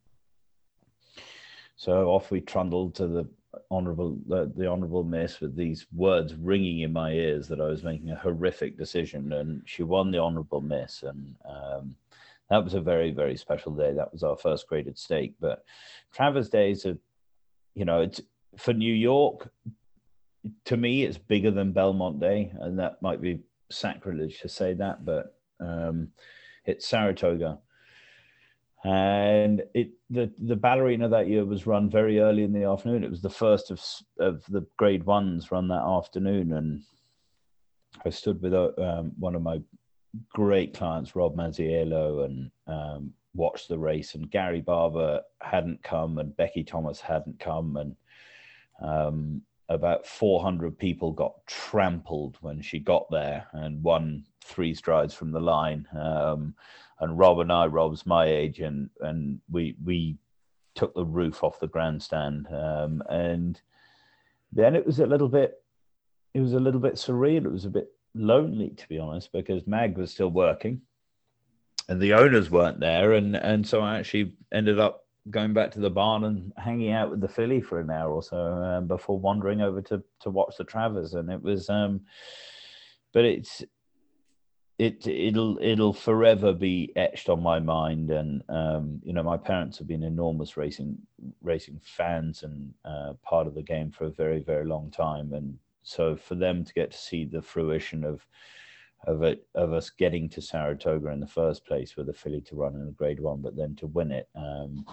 [1.75, 3.29] so off we trundled to the
[3.69, 7.83] honourable the, the honourable miss with these words ringing in my ears that I was
[7.83, 11.35] making a horrific decision, and she won the honourable miss, and.
[11.47, 11.95] Um,
[12.49, 13.93] that was a very very special day.
[13.93, 15.35] That was our first graded stake.
[15.39, 15.63] But
[16.13, 16.97] Travers Days are,
[17.75, 18.21] you know, it's
[18.57, 19.49] for New York.
[20.65, 25.05] To me, it's bigger than Belmont Day, and that might be sacrilege to say that,
[25.05, 26.09] but um,
[26.65, 27.59] it's Saratoga.
[28.85, 33.03] And it the the ballerina that year was run very early in the afternoon.
[33.03, 33.83] It was the first of
[34.19, 36.83] of the grade ones run that afternoon, and
[38.05, 39.61] I stood with uh, um, one of my
[40.29, 44.15] great clients, Rob Mazziello, and um, watched the race.
[44.15, 47.95] And Gary Barber hadn't come, and Becky Thomas hadn't come, and
[48.81, 55.31] um, about 400 people got trampled when she got there and won three strides from
[55.31, 55.87] the line.
[55.97, 56.55] Um,
[56.99, 60.17] and Rob and I, Rob's my age, and and we we
[60.75, 63.61] took the roof off the grandstand, um, and
[64.51, 65.61] then it was a little bit,
[66.33, 67.45] it was a little bit surreal.
[67.45, 70.81] It was a bit lonely to be honest because Mag was still working
[71.89, 73.13] and the owners weren't there.
[73.13, 77.09] And and so I actually ended up going back to the barn and hanging out
[77.09, 80.55] with the filly for an hour or so um, before wandering over to to watch
[80.57, 81.15] the Travers.
[81.15, 82.01] And it was um
[83.11, 83.63] but it's
[84.77, 88.11] it it'll it'll forever be etched on my mind.
[88.11, 90.95] And um, you know my parents have been enormous racing
[91.41, 95.33] racing fans and uh, part of the game for a very very long time.
[95.33, 98.25] And so for them to get to see the fruition of
[99.07, 102.55] of it of us getting to Saratoga in the first place with a filly to
[102.55, 104.85] run in a grade one but then to win it um,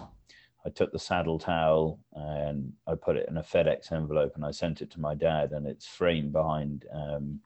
[0.65, 4.53] I took the saddle towel and I put it in a FedEx envelope and I
[4.53, 7.41] sent it to my dad and it's framed behind um,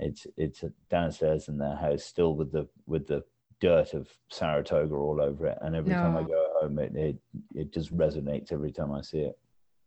[0.00, 3.22] it's it's downstairs in their house, still with the with the
[3.60, 5.58] dirt of Saratoga all over it.
[5.60, 6.00] And every no.
[6.00, 7.16] time I go home, it, it
[7.54, 9.38] it just resonates every time I see it.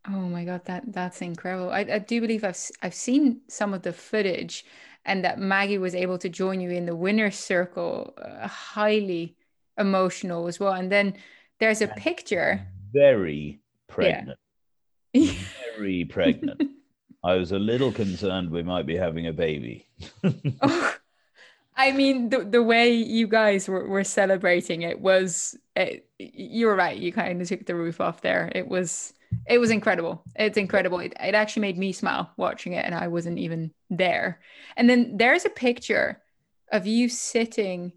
[0.06, 1.70] Oh my god, that that's incredible!
[1.70, 4.64] I, I do believe I've I've seen some of the footage,
[5.04, 9.36] and that Maggie was able to join you in the winner's circle, uh, highly
[9.78, 10.72] emotional as well.
[10.72, 11.14] And then
[11.58, 12.66] there's a picture.
[12.92, 14.38] Very pregnant.
[15.12, 15.32] Yeah.
[15.76, 16.62] very pregnant.
[17.22, 19.86] I was a little concerned we might be having a baby.
[20.62, 20.94] oh,
[21.76, 26.76] I mean, the, the way you guys were, were celebrating it was, it, you were
[26.76, 26.96] right.
[26.96, 28.52] You kind of took the roof off there.
[28.54, 29.14] It was,
[29.46, 30.22] it was incredible.
[30.36, 30.98] It's incredible.
[31.00, 34.40] It, it actually made me smile watching it, and I wasn't even there.
[34.76, 36.22] And then there's a picture
[36.72, 37.92] of you sitting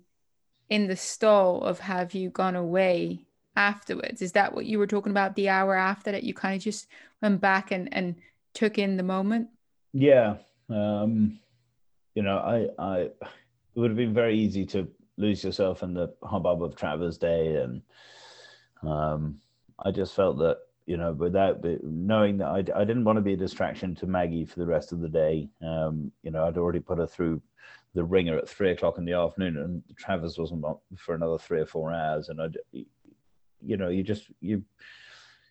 [0.70, 4.22] in the stall of Have You Gone Away afterwards.
[4.22, 6.24] Is that what you were talking about the hour after that?
[6.24, 6.88] You kind of just
[7.22, 8.16] went back and, and
[8.54, 9.48] took in the moment?
[9.94, 10.36] Yeah.
[10.70, 11.40] Um,
[12.14, 13.16] you know, I, I, it
[13.76, 17.56] would have been very easy to lose yourself in the hubbub of Travers Day.
[17.56, 17.82] And
[18.84, 19.40] um,
[19.84, 23.34] I just felt that, you know, without knowing that I, I didn't want to be
[23.34, 25.50] a distraction to Maggie for the rest of the day.
[25.62, 27.42] Um, you know, I'd already put her through
[27.94, 30.66] the ringer at three o'clock in the afternoon and Travers wasn't
[30.98, 32.30] for another three or four hours.
[32.30, 32.48] And I,
[33.62, 34.64] you know, you just, you,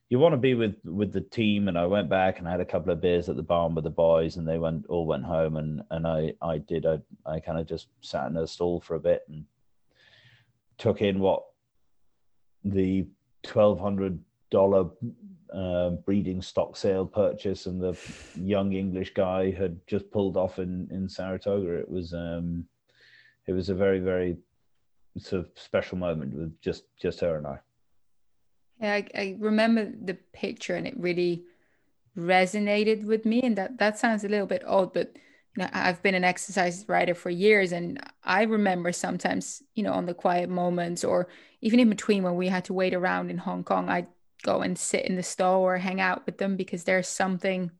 [0.08, 2.60] you want to be with with the team and i went back and I had
[2.60, 5.24] a couple of beers at the barn with the boys and they went all went
[5.24, 8.80] home and and i i did i, I kind of just sat in a stall
[8.80, 9.44] for a bit and
[10.78, 11.42] took in what
[12.62, 13.08] the
[13.44, 14.20] $1200
[15.54, 17.96] uh, breeding stock sale purchase and the
[18.34, 22.64] young english guy had just pulled off in in saratoga it was um
[23.46, 24.36] it was a very very
[25.16, 27.58] sort of special moment with just just her and i
[28.80, 31.44] yeah, I, I remember the picture and it really
[32.16, 33.40] resonated with me.
[33.42, 35.16] And that that sounds a little bit odd, but
[35.58, 40.12] I've been an exercise rider for years, and I remember sometimes, you know, on the
[40.12, 41.28] quiet moments or
[41.62, 44.06] even in between when we had to wait around in Hong Kong, I'd
[44.42, 47.70] go and sit in the stall or hang out with them because there's something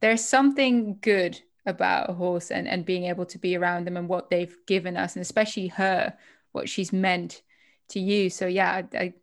[0.00, 4.08] there's something good about a horse and, and being able to be around them and
[4.08, 6.14] what they've given us and especially her
[6.52, 7.42] what she's meant
[7.88, 8.30] to you.
[8.30, 9.14] So yeah I, I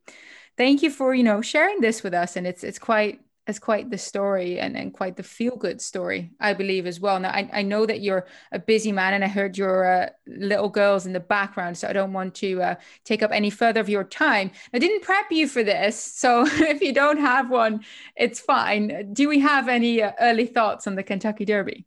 [0.58, 3.92] thank you for you know sharing this with us and it's it's quite it's quite
[3.92, 7.20] the story and, and quite the feel good story, I believe, as well.
[7.20, 10.70] Now, I, I know that you're a busy man and I heard your uh, little
[10.70, 13.90] girls in the background, so I don't want to uh, take up any further of
[13.90, 14.50] your time.
[14.74, 17.84] I didn't prep you for this, so if you don't have one,
[18.16, 19.14] it's fine.
[19.14, 21.86] Do we have any uh, early thoughts on the Kentucky Derby?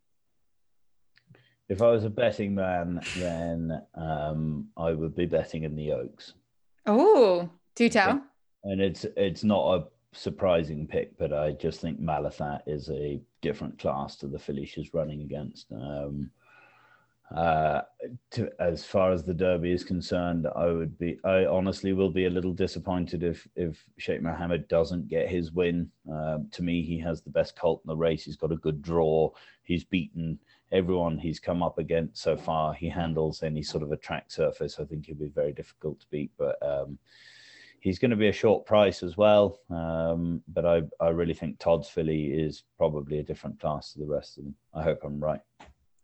[1.68, 6.34] If I was a betting man, then um, I would be betting in the Oaks.
[6.86, 8.22] Oh, do tell
[8.64, 9.84] and it's it's not a
[10.18, 15.22] surprising pick, but I just think Malathaat is a different class to the she's running
[15.22, 15.70] against.
[15.72, 16.30] Um,
[17.34, 17.82] uh,
[18.30, 22.24] to, as far as the Derby is concerned, I would be, I honestly will be
[22.24, 25.90] a little disappointed if if Sheikh Mohammed doesn't get his win.
[26.10, 28.24] Uh, to me, he has the best colt in the race.
[28.24, 29.30] He's got a good draw.
[29.62, 30.38] He's beaten
[30.72, 32.74] everyone he's come up against so far.
[32.74, 34.78] He handles any sort of a track surface.
[34.80, 36.56] I think he'll be very difficult to beat, but.
[36.62, 36.98] Um,
[37.80, 39.60] he's going to be a short price as well.
[39.70, 44.06] Um, but I, I really think Todd's filly is probably a different class to the
[44.06, 44.54] rest of them.
[44.74, 45.40] I hope I'm right.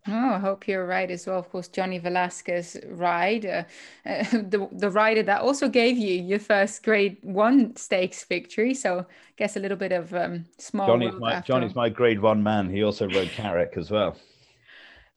[0.06, 1.38] Oh, I hope you're right as well.
[1.38, 3.64] Of course, Johnny Velazquez ride, uh,
[4.04, 8.74] uh, the the rider that also gave you your first Grade One stakes victory.
[8.74, 9.04] So, I
[9.38, 10.86] guess a little bit of um, small.
[10.86, 12.68] Johnny's my Johnny's my Grade One man.
[12.68, 14.16] He also rode Carrick as well.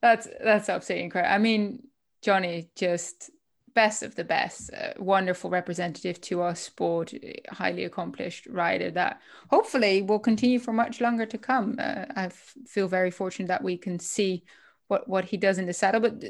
[0.02, 1.34] That's that's absolutely incredible.
[1.34, 1.84] I mean,
[2.22, 3.30] Johnny just
[3.78, 7.14] best of the best, uh, wonderful representative to our sport,
[7.52, 9.22] highly accomplished rider that
[9.52, 11.76] hopefully will continue for much longer to come.
[11.78, 12.30] Uh, I
[12.74, 14.44] feel very fortunate that we can see
[14.88, 16.02] what what he does in the saddle.
[16.02, 16.24] But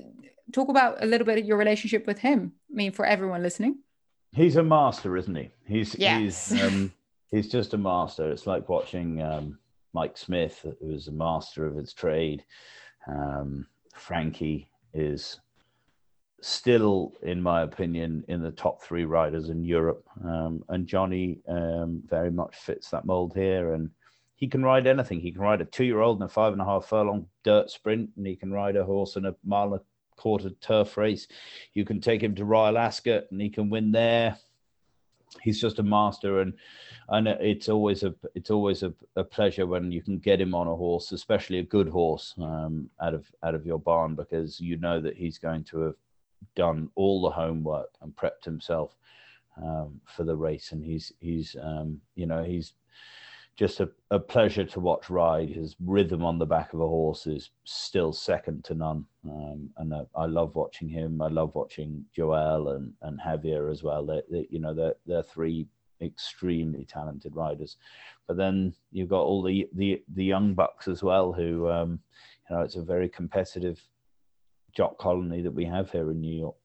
[0.51, 2.51] talk about a little bit of your relationship with him.
[2.69, 3.79] I mean, for everyone listening,
[4.33, 5.49] he's a master, isn't he?
[5.65, 6.49] He's yes.
[6.49, 6.91] he's um,
[7.33, 8.29] he's just a master.
[8.29, 9.57] It's like watching um,
[9.93, 12.43] Mike Smith, who is a master of his trade.
[13.07, 15.39] Um, Frankie is
[16.41, 20.07] still, in my opinion, in the top three riders in Europe.
[20.23, 23.73] Um, and Johnny um, very much fits that mold here.
[23.73, 23.89] And
[24.35, 25.19] he can ride anything.
[25.19, 27.69] He can ride a two year old in a five and a half furlong dirt
[27.71, 29.81] sprint, and he can ride a horse in a mile and a
[30.15, 31.27] quarter turf race.
[31.73, 34.37] You can take him to Royal Ascot and he can win there.
[35.41, 36.53] He's just a master, and
[37.09, 40.67] and it's always a it's always a, a pleasure when you can get him on
[40.67, 44.77] a horse, especially a good horse, um, out of out of your barn, because you
[44.77, 45.95] know that he's going to have
[46.55, 48.95] done all the homework and prepped himself
[49.61, 52.73] um, for the race, and he's he's um, you know he's
[53.55, 55.49] just a, a pleasure to watch ride.
[55.49, 59.93] His rhythm on the back of a horse is still second to none, um, and
[59.93, 61.21] uh, I love watching him.
[61.21, 64.05] I love watching Joel and and Javier as well.
[64.05, 65.67] They, they you know they're they're three
[66.01, 67.77] extremely talented riders,
[68.27, 71.99] but then you've got all the the the young bucks as well who um,
[72.49, 73.81] you know it's a very competitive
[74.77, 76.55] jock colony that we have here in New York.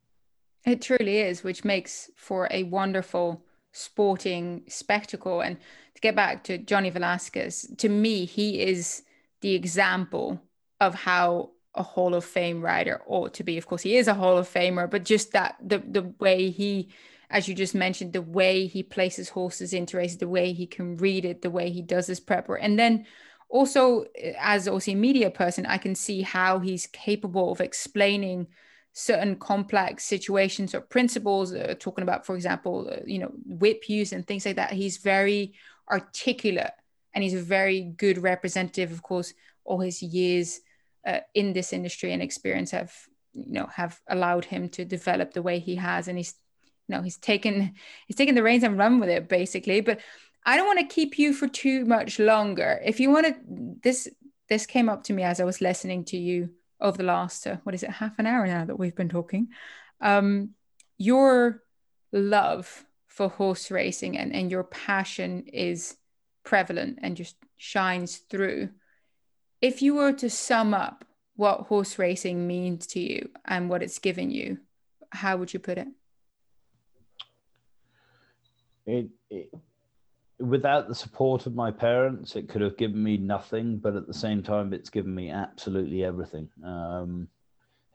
[0.66, 3.42] It truly is, which makes for a wonderful
[3.72, 5.40] sporting spectacle.
[5.40, 5.56] And
[5.94, 9.02] to get back to Johnny Velazquez, to me, he is
[9.40, 10.40] the example
[10.78, 13.56] of how a Hall of Fame rider ought to be.
[13.56, 16.90] Of course, he is a Hall of Famer, but just that the the way he,
[17.30, 20.96] as you just mentioned, the way he places horses into races, the way he can
[20.96, 23.06] read it, the way he does his prep work, and then
[23.52, 24.06] also
[24.38, 28.48] as also a media person, I can see how he's capable of explaining
[28.94, 34.12] certain complex situations or principles uh, talking about for example uh, you know whip use
[34.12, 34.72] and things like that.
[34.72, 35.52] He's very
[35.90, 36.72] articulate
[37.14, 39.34] and he's a very good representative of course
[39.64, 40.60] all his years
[41.06, 42.92] uh, in this industry and experience have
[43.34, 46.08] you know have allowed him to develop the way he has.
[46.08, 46.34] And he's
[46.88, 47.74] you know he's taken
[48.06, 49.82] he's taken the reins and run with it basically.
[49.82, 50.00] But
[50.44, 52.80] i don't want to keep you for too much longer.
[52.84, 53.34] If you want to
[53.82, 54.08] this
[54.48, 57.56] this came up to me as i was listening to you over the last uh,
[57.64, 59.48] what is it half an hour now that we've been talking.
[60.00, 60.50] Um,
[60.98, 61.62] your
[62.12, 65.96] love for horse racing and, and your passion is
[66.44, 68.70] prevalent and just shines through.
[69.60, 71.04] If you were to sum up
[71.36, 74.58] what horse racing means to you and what it's given you
[75.12, 75.88] how would you put it?
[78.86, 79.54] It, it
[80.42, 84.14] without the support of my parents, it could have given me nothing, but at the
[84.14, 86.48] same time, it's given me absolutely everything.
[86.64, 87.28] Um,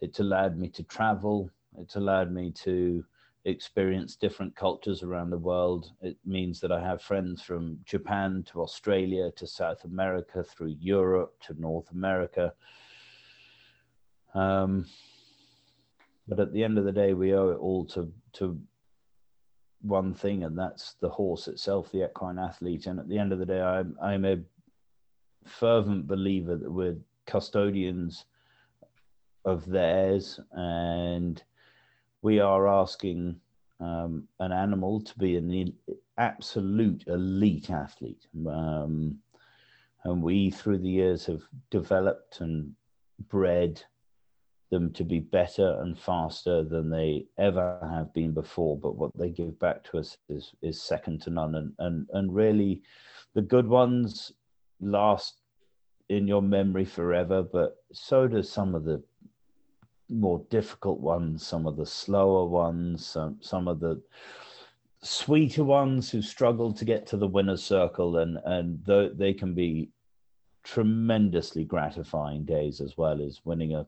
[0.01, 1.49] it's allowed me to travel.
[1.77, 3.03] It's allowed me to
[3.45, 5.91] experience different cultures around the world.
[6.01, 11.35] It means that I have friends from Japan to Australia to South America, through Europe
[11.47, 12.53] to North America.
[14.33, 14.85] Um,
[16.27, 18.59] but at the end of the day, we owe it all to to
[19.81, 22.87] one thing, and that's the horse itself, the equine athlete.
[22.87, 24.37] And at the end of the day, I'm I'm a
[25.45, 28.25] fervent believer that we're custodians
[29.45, 31.41] of theirs, and
[32.21, 33.39] we are asking
[33.79, 35.73] um, an animal to be an
[36.17, 38.25] absolute elite athlete.
[38.47, 39.19] Um,
[40.03, 42.73] and we, through the years, have developed and
[43.29, 43.81] bred
[44.69, 48.77] them to be better and faster than they ever have been before.
[48.77, 51.55] But what they give back to us is is second to none.
[51.55, 52.81] And and and really,
[53.33, 54.31] the good ones
[54.79, 55.35] last
[56.09, 57.41] in your memory forever.
[57.43, 59.01] But so does some of the
[60.09, 64.01] more difficult ones, some of the slower ones, some some of the
[65.01, 68.83] sweeter ones who struggle to get to the winner's circle, and and
[69.17, 69.89] they can be
[70.63, 73.85] tremendously gratifying days as well as winning a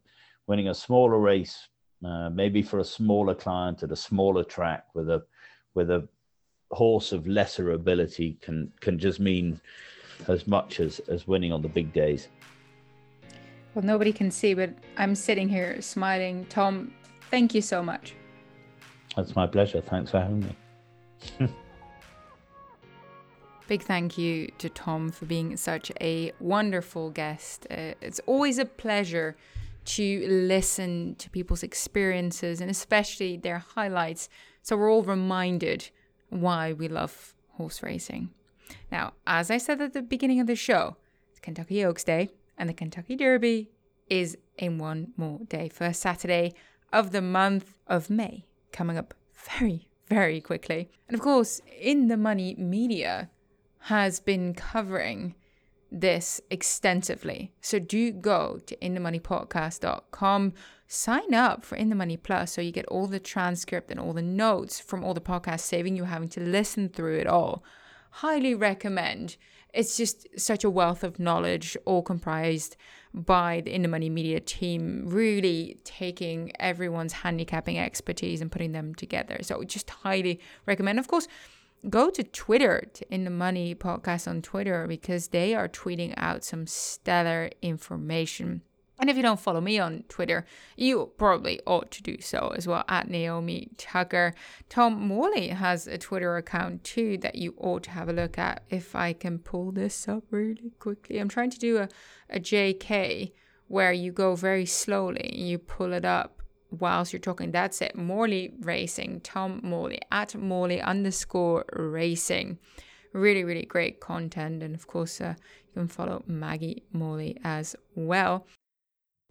[0.50, 1.70] winning a smaller race,
[2.04, 5.24] uh, maybe for a smaller client at a smaller track with a
[5.76, 6.10] with a
[6.72, 9.62] horse of lesser ability can can just mean
[10.28, 12.28] as much as as winning on the big days.
[13.76, 16.46] Well, nobody can see, but I'm sitting here smiling.
[16.50, 16.92] Tom,
[17.30, 18.16] thank you so much.
[19.16, 19.82] That's my pleasure.
[19.82, 20.56] Thanks for having me.
[23.68, 27.68] Big thank you to Tom for being such a wonderful guest.
[27.70, 29.38] Uh, it's always a pleasure
[29.86, 34.30] to listen to people's experiences and especially their highlights
[34.62, 35.90] so we're all reminded
[36.30, 38.30] why we love horse racing.
[38.92, 40.98] Now, as I said at the beginning of the show,
[41.32, 43.70] it's Kentucky Oaks Day and the Kentucky Derby
[44.10, 46.54] is in one more day, first Saturday
[46.92, 50.90] of the month of May, coming up very, very quickly.
[51.08, 53.30] And of course, in the money media
[53.84, 55.36] has been covering
[55.92, 57.52] this extensively.
[57.62, 60.54] So do go to inthemoneypodcast.com,
[60.88, 64.14] sign up for In the Money Plus so you get all the transcript and all
[64.14, 67.64] the notes from all the podcasts, saving you having to listen through it all.
[68.12, 69.38] Highly recommend.
[69.72, 72.76] It's just such a wealth of knowledge, all comprised
[73.14, 78.96] by the In the Money Media team, really taking everyone's handicapping expertise and putting them
[78.96, 79.40] together.
[79.42, 80.98] So just highly recommend.
[80.98, 81.28] Of course,
[81.88, 86.44] go to Twitter, to In the Money podcast on Twitter, because they are tweeting out
[86.44, 88.62] some stellar information.
[89.00, 92.68] And if you don't follow me on Twitter, you probably ought to do so as
[92.68, 94.34] well at Naomi Tucker.
[94.68, 98.64] Tom Morley has a Twitter account too that you ought to have a look at.
[98.70, 101.88] If I can pull this up really quickly, I'm trying to do a,
[102.30, 103.32] a JK
[103.70, 106.39] where you go very slowly and you pull it up
[106.72, 107.52] whilst you're talking.
[107.52, 107.96] That's it.
[107.96, 112.60] Morley Racing, Tom Morley at Morley underscore racing.
[113.14, 114.62] Really, really great content.
[114.62, 115.36] And of course, uh,
[115.68, 118.46] you can follow Maggie Morley as well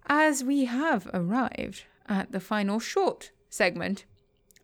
[0.06, 4.04] as we have arrived at the final short segment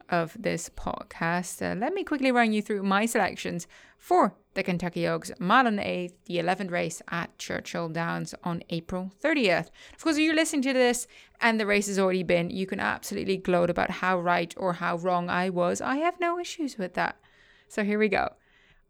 [0.09, 3.67] of this podcast, uh, let me quickly run you through my selections
[3.99, 8.63] for the Kentucky Oaks Mile on the 8th, the 11th race at Churchill Downs on
[8.71, 9.71] April 30th.
[9.95, 11.07] Of course, if you're listening to this
[11.41, 14.97] and the race has already been, you can absolutely gloat about how right or how
[14.97, 15.81] wrong I was.
[15.81, 17.17] I have no issues with that.
[17.69, 18.35] So here we go.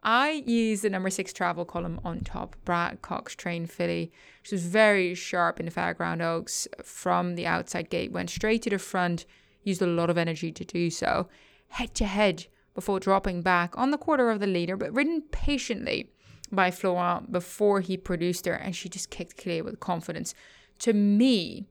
[0.04, 4.12] I used the number six travel column on top, Brad Cox train filly.
[4.42, 8.60] She was very sharp in the Fair Grounds Oaks from the outside gate, went straight
[8.62, 9.24] to the front,
[9.64, 11.28] used a lot of energy to do so,
[11.68, 16.10] head to head before dropping back on the quarter of the leader, but ridden patiently
[16.52, 20.34] by Florent before he produced her, and she just kicked clear with confidence.
[20.80, 21.66] To me,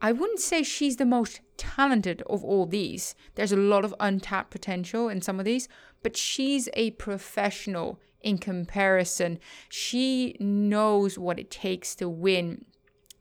[0.00, 3.14] I wouldn't say she's the most talented of all these.
[3.34, 5.68] There's a lot of untapped potential in some of these,
[6.02, 9.38] but she's a professional in comparison.
[9.68, 12.66] She knows what it takes to win.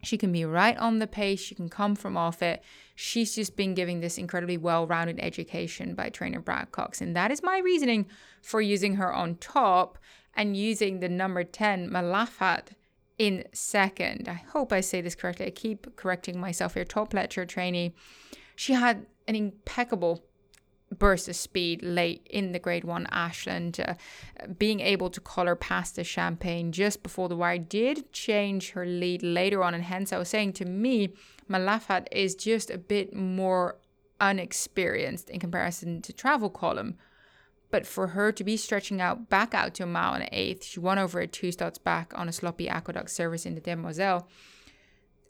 [0.04, 2.62] She can be right on the pace, she can come from off it.
[2.96, 7.02] She's just been giving this incredibly well rounded education by trainer Brad Cox.
[7.02, 8.08] And that is my reasoning
[8.42, 9.98] for using her on top
[10.34, 12.70] and using the number 10, Malathaat
[13.18, 14.28] in second.
[14.28, 15.48] I hope I say this correctly.
[15.48, 16.86] I keep correcting myself here.
[16.86, 17.94] Todd Pletcher trainee.
[18.56, 20.24] She had an impeccable
[20.92, 23.96] burst of speed late in the grade one Ashland, uh,
[24.58, 29.24] being able to color Pass the Champagne just before the wire did change her lead
[29.24, 29.74] later on.
[29.74, 31.14] And hence, I was saying to me,
[31.50, 33.78] Malathaat is just a bit more
[34.20, 36.98] unexperienced in comparison to Travel Column.
[37.72, 40.64] But for her to be stretching out back out to a mile and an eighth,
[40.64, 44.28] she won over at two starts back on a sloppy aqueduct service in the Demoiselle.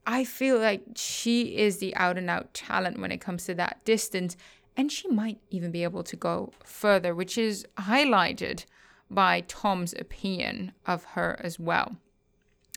[0.06, 3.84] I feel like she is the out and out talent when it comes to that
[3.86, 4.38] distance,
[4.78, 8.66] and she might even be able to go further, which is highlighted
[9.10, 11.98] by Tom's opinion of her as well.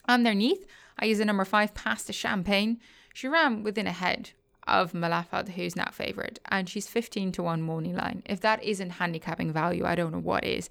[0.08, 0.66] Underneath,
[0.98, 2.80] I use the number five Pass the Champagne.
[3.14, 4.30] She ran within a head
[4.66, 8.22] of Malathaat, who's now favourite, and she's 15 to 1 morning line.
[8.26, 10.68] If that isn't handicapping value, I don't know what is.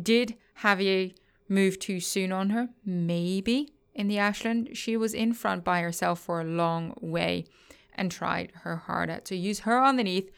[0.00, 1.14] Did Javier
[1.48, 2.68] move too soon on her?
[2.84, 4.70] Maybe in the Ashland.
[4.74, 7.46] She was in front by herself for a long way
[7.94, 10.30] and tried her hard at to use her underneath.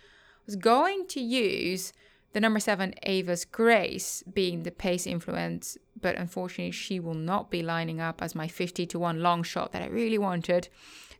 [0.50, 1.92] Was going to use
[2.32, 7.62] the number seven, Ava's Grace, being the pace influence, but unfortunately, she will not be
[7.62, 10.68] lining up as my 50 to 1 long shot that I really wanted.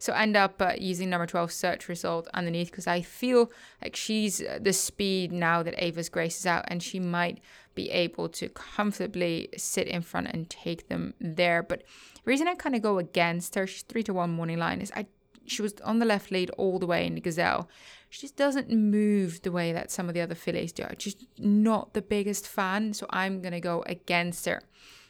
[0.01, 3.95] So I end up uh, using number 12 search result underneath because I feel like
[3.95, 7.39] she's uh, the speed now that Ava's Grace is out and she might
[7.77, 11.63] be able to comfortably sit in front and take them there.
[11.63, 14.81] But the reason I kind of go against her, she's 3 to 1 morning line,
[14.81, 15.07] is I
[15.51, 17.69] she was on the left lead all the way in the Gazelle.
[18.11, 20.85] She just doesn't move the way that some of the other fillies do.
[20.99, 24.63] Just not the biggest fan, so I'm going to go against her.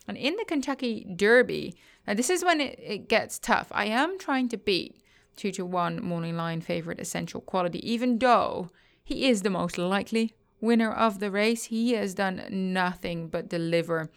[0.07, 1.75] And in the Kentucky Derby,
[2.07, 3.69] now this is when it, it gets tough.
[3.71, 5.03] I am trying to beat
[5.37, 8.71] 2 to 1 morning line favorite essential quality, even though
[9.03, 11.65] he is the most likely winner of the race.
[11.65, 14.11] He has done nothing but deliver.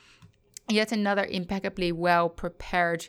[0.67, 3.07] Yet another impeccably well prepared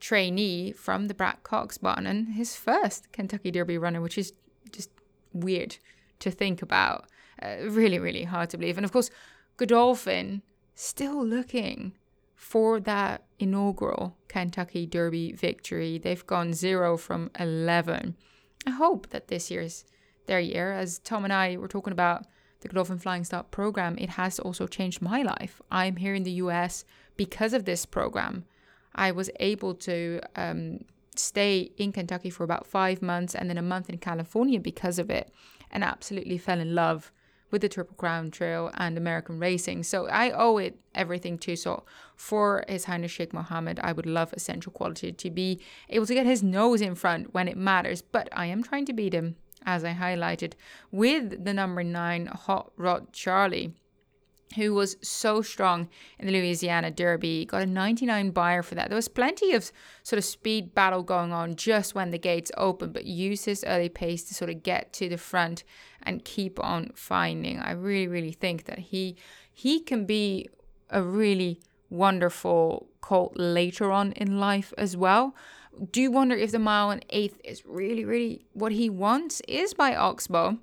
[0.00, 4.34] trainee from the Brad Cox barn and his first Kentucky Derby runner, which is
[5.34, 5.76] weird
[6.20, 7.06] to think about.
[7.42, 8.78] Uh, really, really hard to believe.
[8.78, 9.10] And of course,
[9.56, 10.42] Godolphin
[10.74, 11.92] still looking
[12.34, 15.98] for that inaugural Kentucky Derby victory.
[15.98, 18.16] They've gone zero from 11.
[18.66, 19.84] I hope that this year's
[20.26, 20.72] their year.
[20.72, 22.26] As Tom and I were talking about
[22.60, 25.60] the Godolphin Flying Start program, it has also changed my life.
[25.70, 26.84] I'm here in the US
[27.16, 28.44] because of this program.
[28.94, 30.80] I was able to um,
[31.18, 35.10] stay in Kentucky for about five months and then a month in California because of
[35.10, 35.30] it,
[35.70, 37.12] and absolutely fell in love
[37.50, 39.84] with the Triple Crown Trail and American racing.
[39.84, 41.54] So I owe it everything to.
[41.54, 41.84] So
[42.16, 46.26] for His Highness Sheikh Mohammed, I would love Essential Quality to be able to get
[46.26, 48.02] his nose in front when it matters.
[48.02, 50.54] But I am trying to beat him, as I highlighted,
[50.90, 53.72] with the number nine Hot Rod Charlie.
[54.56, 55.88] Who was so strong
[56.18, 58.88] in the Louisiana Derby, got a 99 Beyer for that.
[58.88, 59.72] There was plenty of
[60.02, 63.88] sort of speed battle going on just when the gates opened, but used his early
[63.88, 65.64] pace to sort of get to the front
[66.02, 67.58] and keep on finding.
[67.58, 69.16] I really, really think that he
[69.52, 70.48] he can be
[70.90, 75.34] a really wonderful colt later on in life as well.
[75.90, 79.94] Do wonder if the mile and eighth is really, really what he wants is by
[79.94, 80.58] Oxbow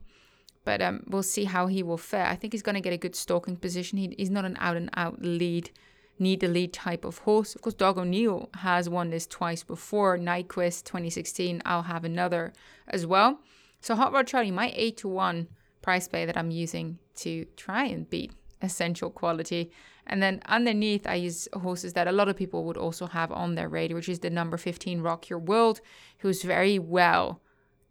[0.64, 2.28] but um, we'll see how he will fare.
[2.28, 3.97] I think he's going to get a good stalking position.
[3.97, 5.72] He, he's not an out and out lead,
[6.20, 7.55] need the lead type of horse.
[7.55, 10.18] Of course, Doug O'Neill has won this twice before.
[10.18, 12.53] Nyquist 2016, I'll have another
[12.88, 13.39] as well.
[13.80, 15.47] So Hot Rod Charlie, my 8 to 1
[15.82, 18.32] price play that I'm using to try and beat
[18.62, 19.72] essential quality.
[20.05, 23.55] And then underneath, I use horses that a lot of people would also have on
[23.55, 25.82] their radar, which is the number 15 Rock Your World,
[26.20, 27.41] who's very well,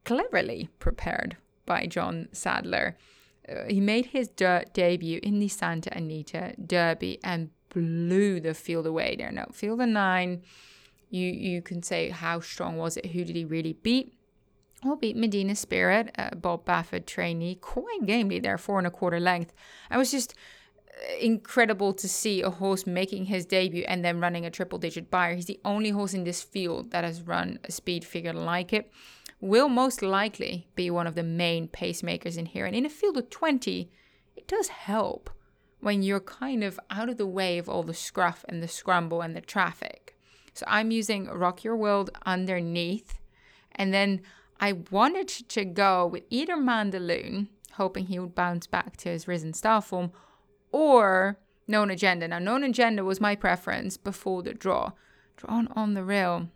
[0.04, 1.36] cleverly prepared
[1.70, 2.96] by John Sadler.
[3.48, 8.86] Uh, he made his de- debut in the Santa Anita Derby and blew the field
[8.88, 9.30] away there.
[9.30, 10.42] Now, field of nine,
[11.10, 13.06] you you can say how strong was it?
[13.12, 14.06] Who did he really beat?
[14.82, 19.20] Well, beat Medina Spirit, uh, Bob Baffert trainee, quite gamely there, four and a quarter
[19.20, 19.52] length.
[19.90, 24.44] I was just uh, incredible to see a horse making his debut and then running
[24.44, 25.34] a triple digit Beyer.
[25.36, 28.90] He's the only horse in this field that has run a speed figure like it
[29.40, 32.66] will most likely be one of the main pacemakers in here.
[32.66, 33.90] And in a field of 20,
[34.36, 35.30] it does help
[35.80, 39.22] when you're kind of out of the way of all the scruff and the scramble
[39.22, 40.16] and the traffic.
[40.52, 43.18] So I'm using Rock Your World underneath.
[43.72, 44.20] And then
[44.58, 49.54] I wanted to go with either Mandaloun, hoping he would bounce back to his risen
[49.54, 50.12] star form,
[50.70, 52.28] or Known Agenda.
[52.28, 54.92] Now, Known Agenda was my preference before the draw.
[55.36, 56.48] Drawn on the rail,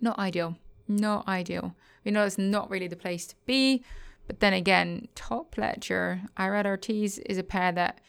[0.00, 0.56] not ideal.
[0.86, 1.74] Not ideal.
[2.04, 3.82] We know it's not really the place to be.
[4.26, 8.00] But then again, Todd Pletcher, Irad Ortiz is a pair that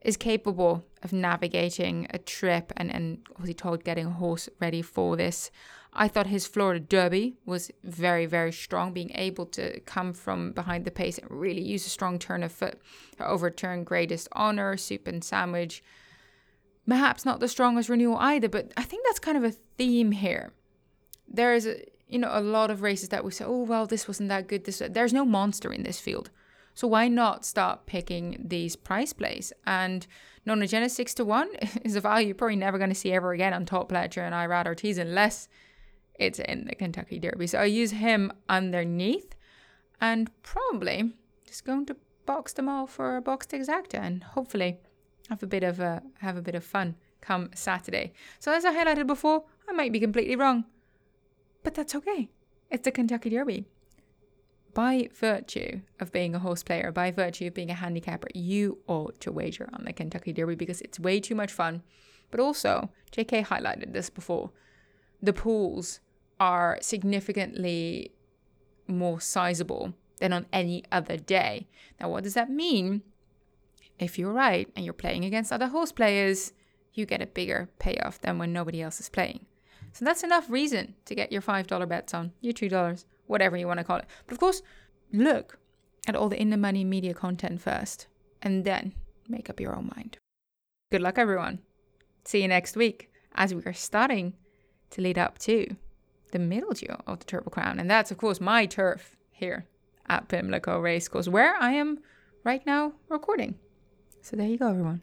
[0.00, 5.16] is capable of navigating a trip and, and he told getting a horse ready for
[5.16, 5.50] this.
[5.92, 10.84] I thought his Florida Derby was very, very strong, being able to come from behind
[10.84, 12.80] the pace and really use a strong turn of foot
[13.16, 15.84] to overturn Greatest Honor, Soup and Sandwich.
[16.86, 20.52] Perhaps not the strongest renewal either, but I think that's kind of a theme here.
[21.28, 24.06] There is a you know, a lot of races that we say, oh, well, this
[24.06, 24.64] wasn't that good.
[24.64, 26.30] This There's no monster in this field.
[26.74, 29.52] So why not start picking these price plays?
[29.66, 30.06] And
[30.44, 31.48] Known Agenda 6 to 1
[31.84, 34.34] is a value you're probably never going to see ever again on Todd Pletcher and
[34.34, 35.48] Irad Ortiz unless
[36.16, 37.46] it's in the Kentucky Derby.
[37.46, 39.34] So I use him underneath
[40.00, 41.12] and probably
[41.46, 41.96] just going to
[42.26, 44.78] box them all for a boxed exacta and hopefully
[45.30, 48.12] have a bit of a have a bit of fun come Saturday.
[48.38, 50.64] So as I highlighted before, I might be completely wrong.
[51.64, 52.30] But that's okay.
[52.70, 53.64] It's the Kentucky Derby.
[54.74, 59.20] By virtue of being a horse player, by virtue of being a handicapper, you ought
[59.20, 61.82] to wager on the Kentucky Derby because it's way too much fun.
[62.30, 64.50] But also, JK highlighted this before,
[65.22, 66.00] the pools
[66.38, 68.12] are significantly
[68.86, 71.68] more sizable than on any other day.
[72.00, 73.02] Now, what does that mean?
[73.98, 76.52] If you're right and you're playing against other horse players,
[76.92, 79.46] you get a bigger payoff than when nobody else is playing.
[79.94, 83.78] So that's enough reason to get your $5 bets on, your $2, whatever you want
[83.78, 84.06] to call it.
[84.26, 84.60] But of course,
[85.12, 85.56] look
[86.08, 88.08] at all the in the money media content first
[88.42, 88.92] and then
[89.28, 90.18] make up your own mind.
[90.90, 91.60] Good luck, everyone.
[92.24, 94.34] See you next week as we are starting
[94.90, 95.76] to lead up to
[96.32, 97.78] the Mid-L of the Triple Crown.
[97.78, 99.66] And that's, of course, my turf here
[100.08, 102.00] at Pimlico Racecourse, where I am
[102.42, 103.54] right now recording.
[104.22, 105.02] So there you go, everyone.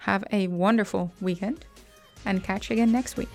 [0.00, 1.64] Have a wonderful weekend
[2.26, 3.30] and catch you again next week.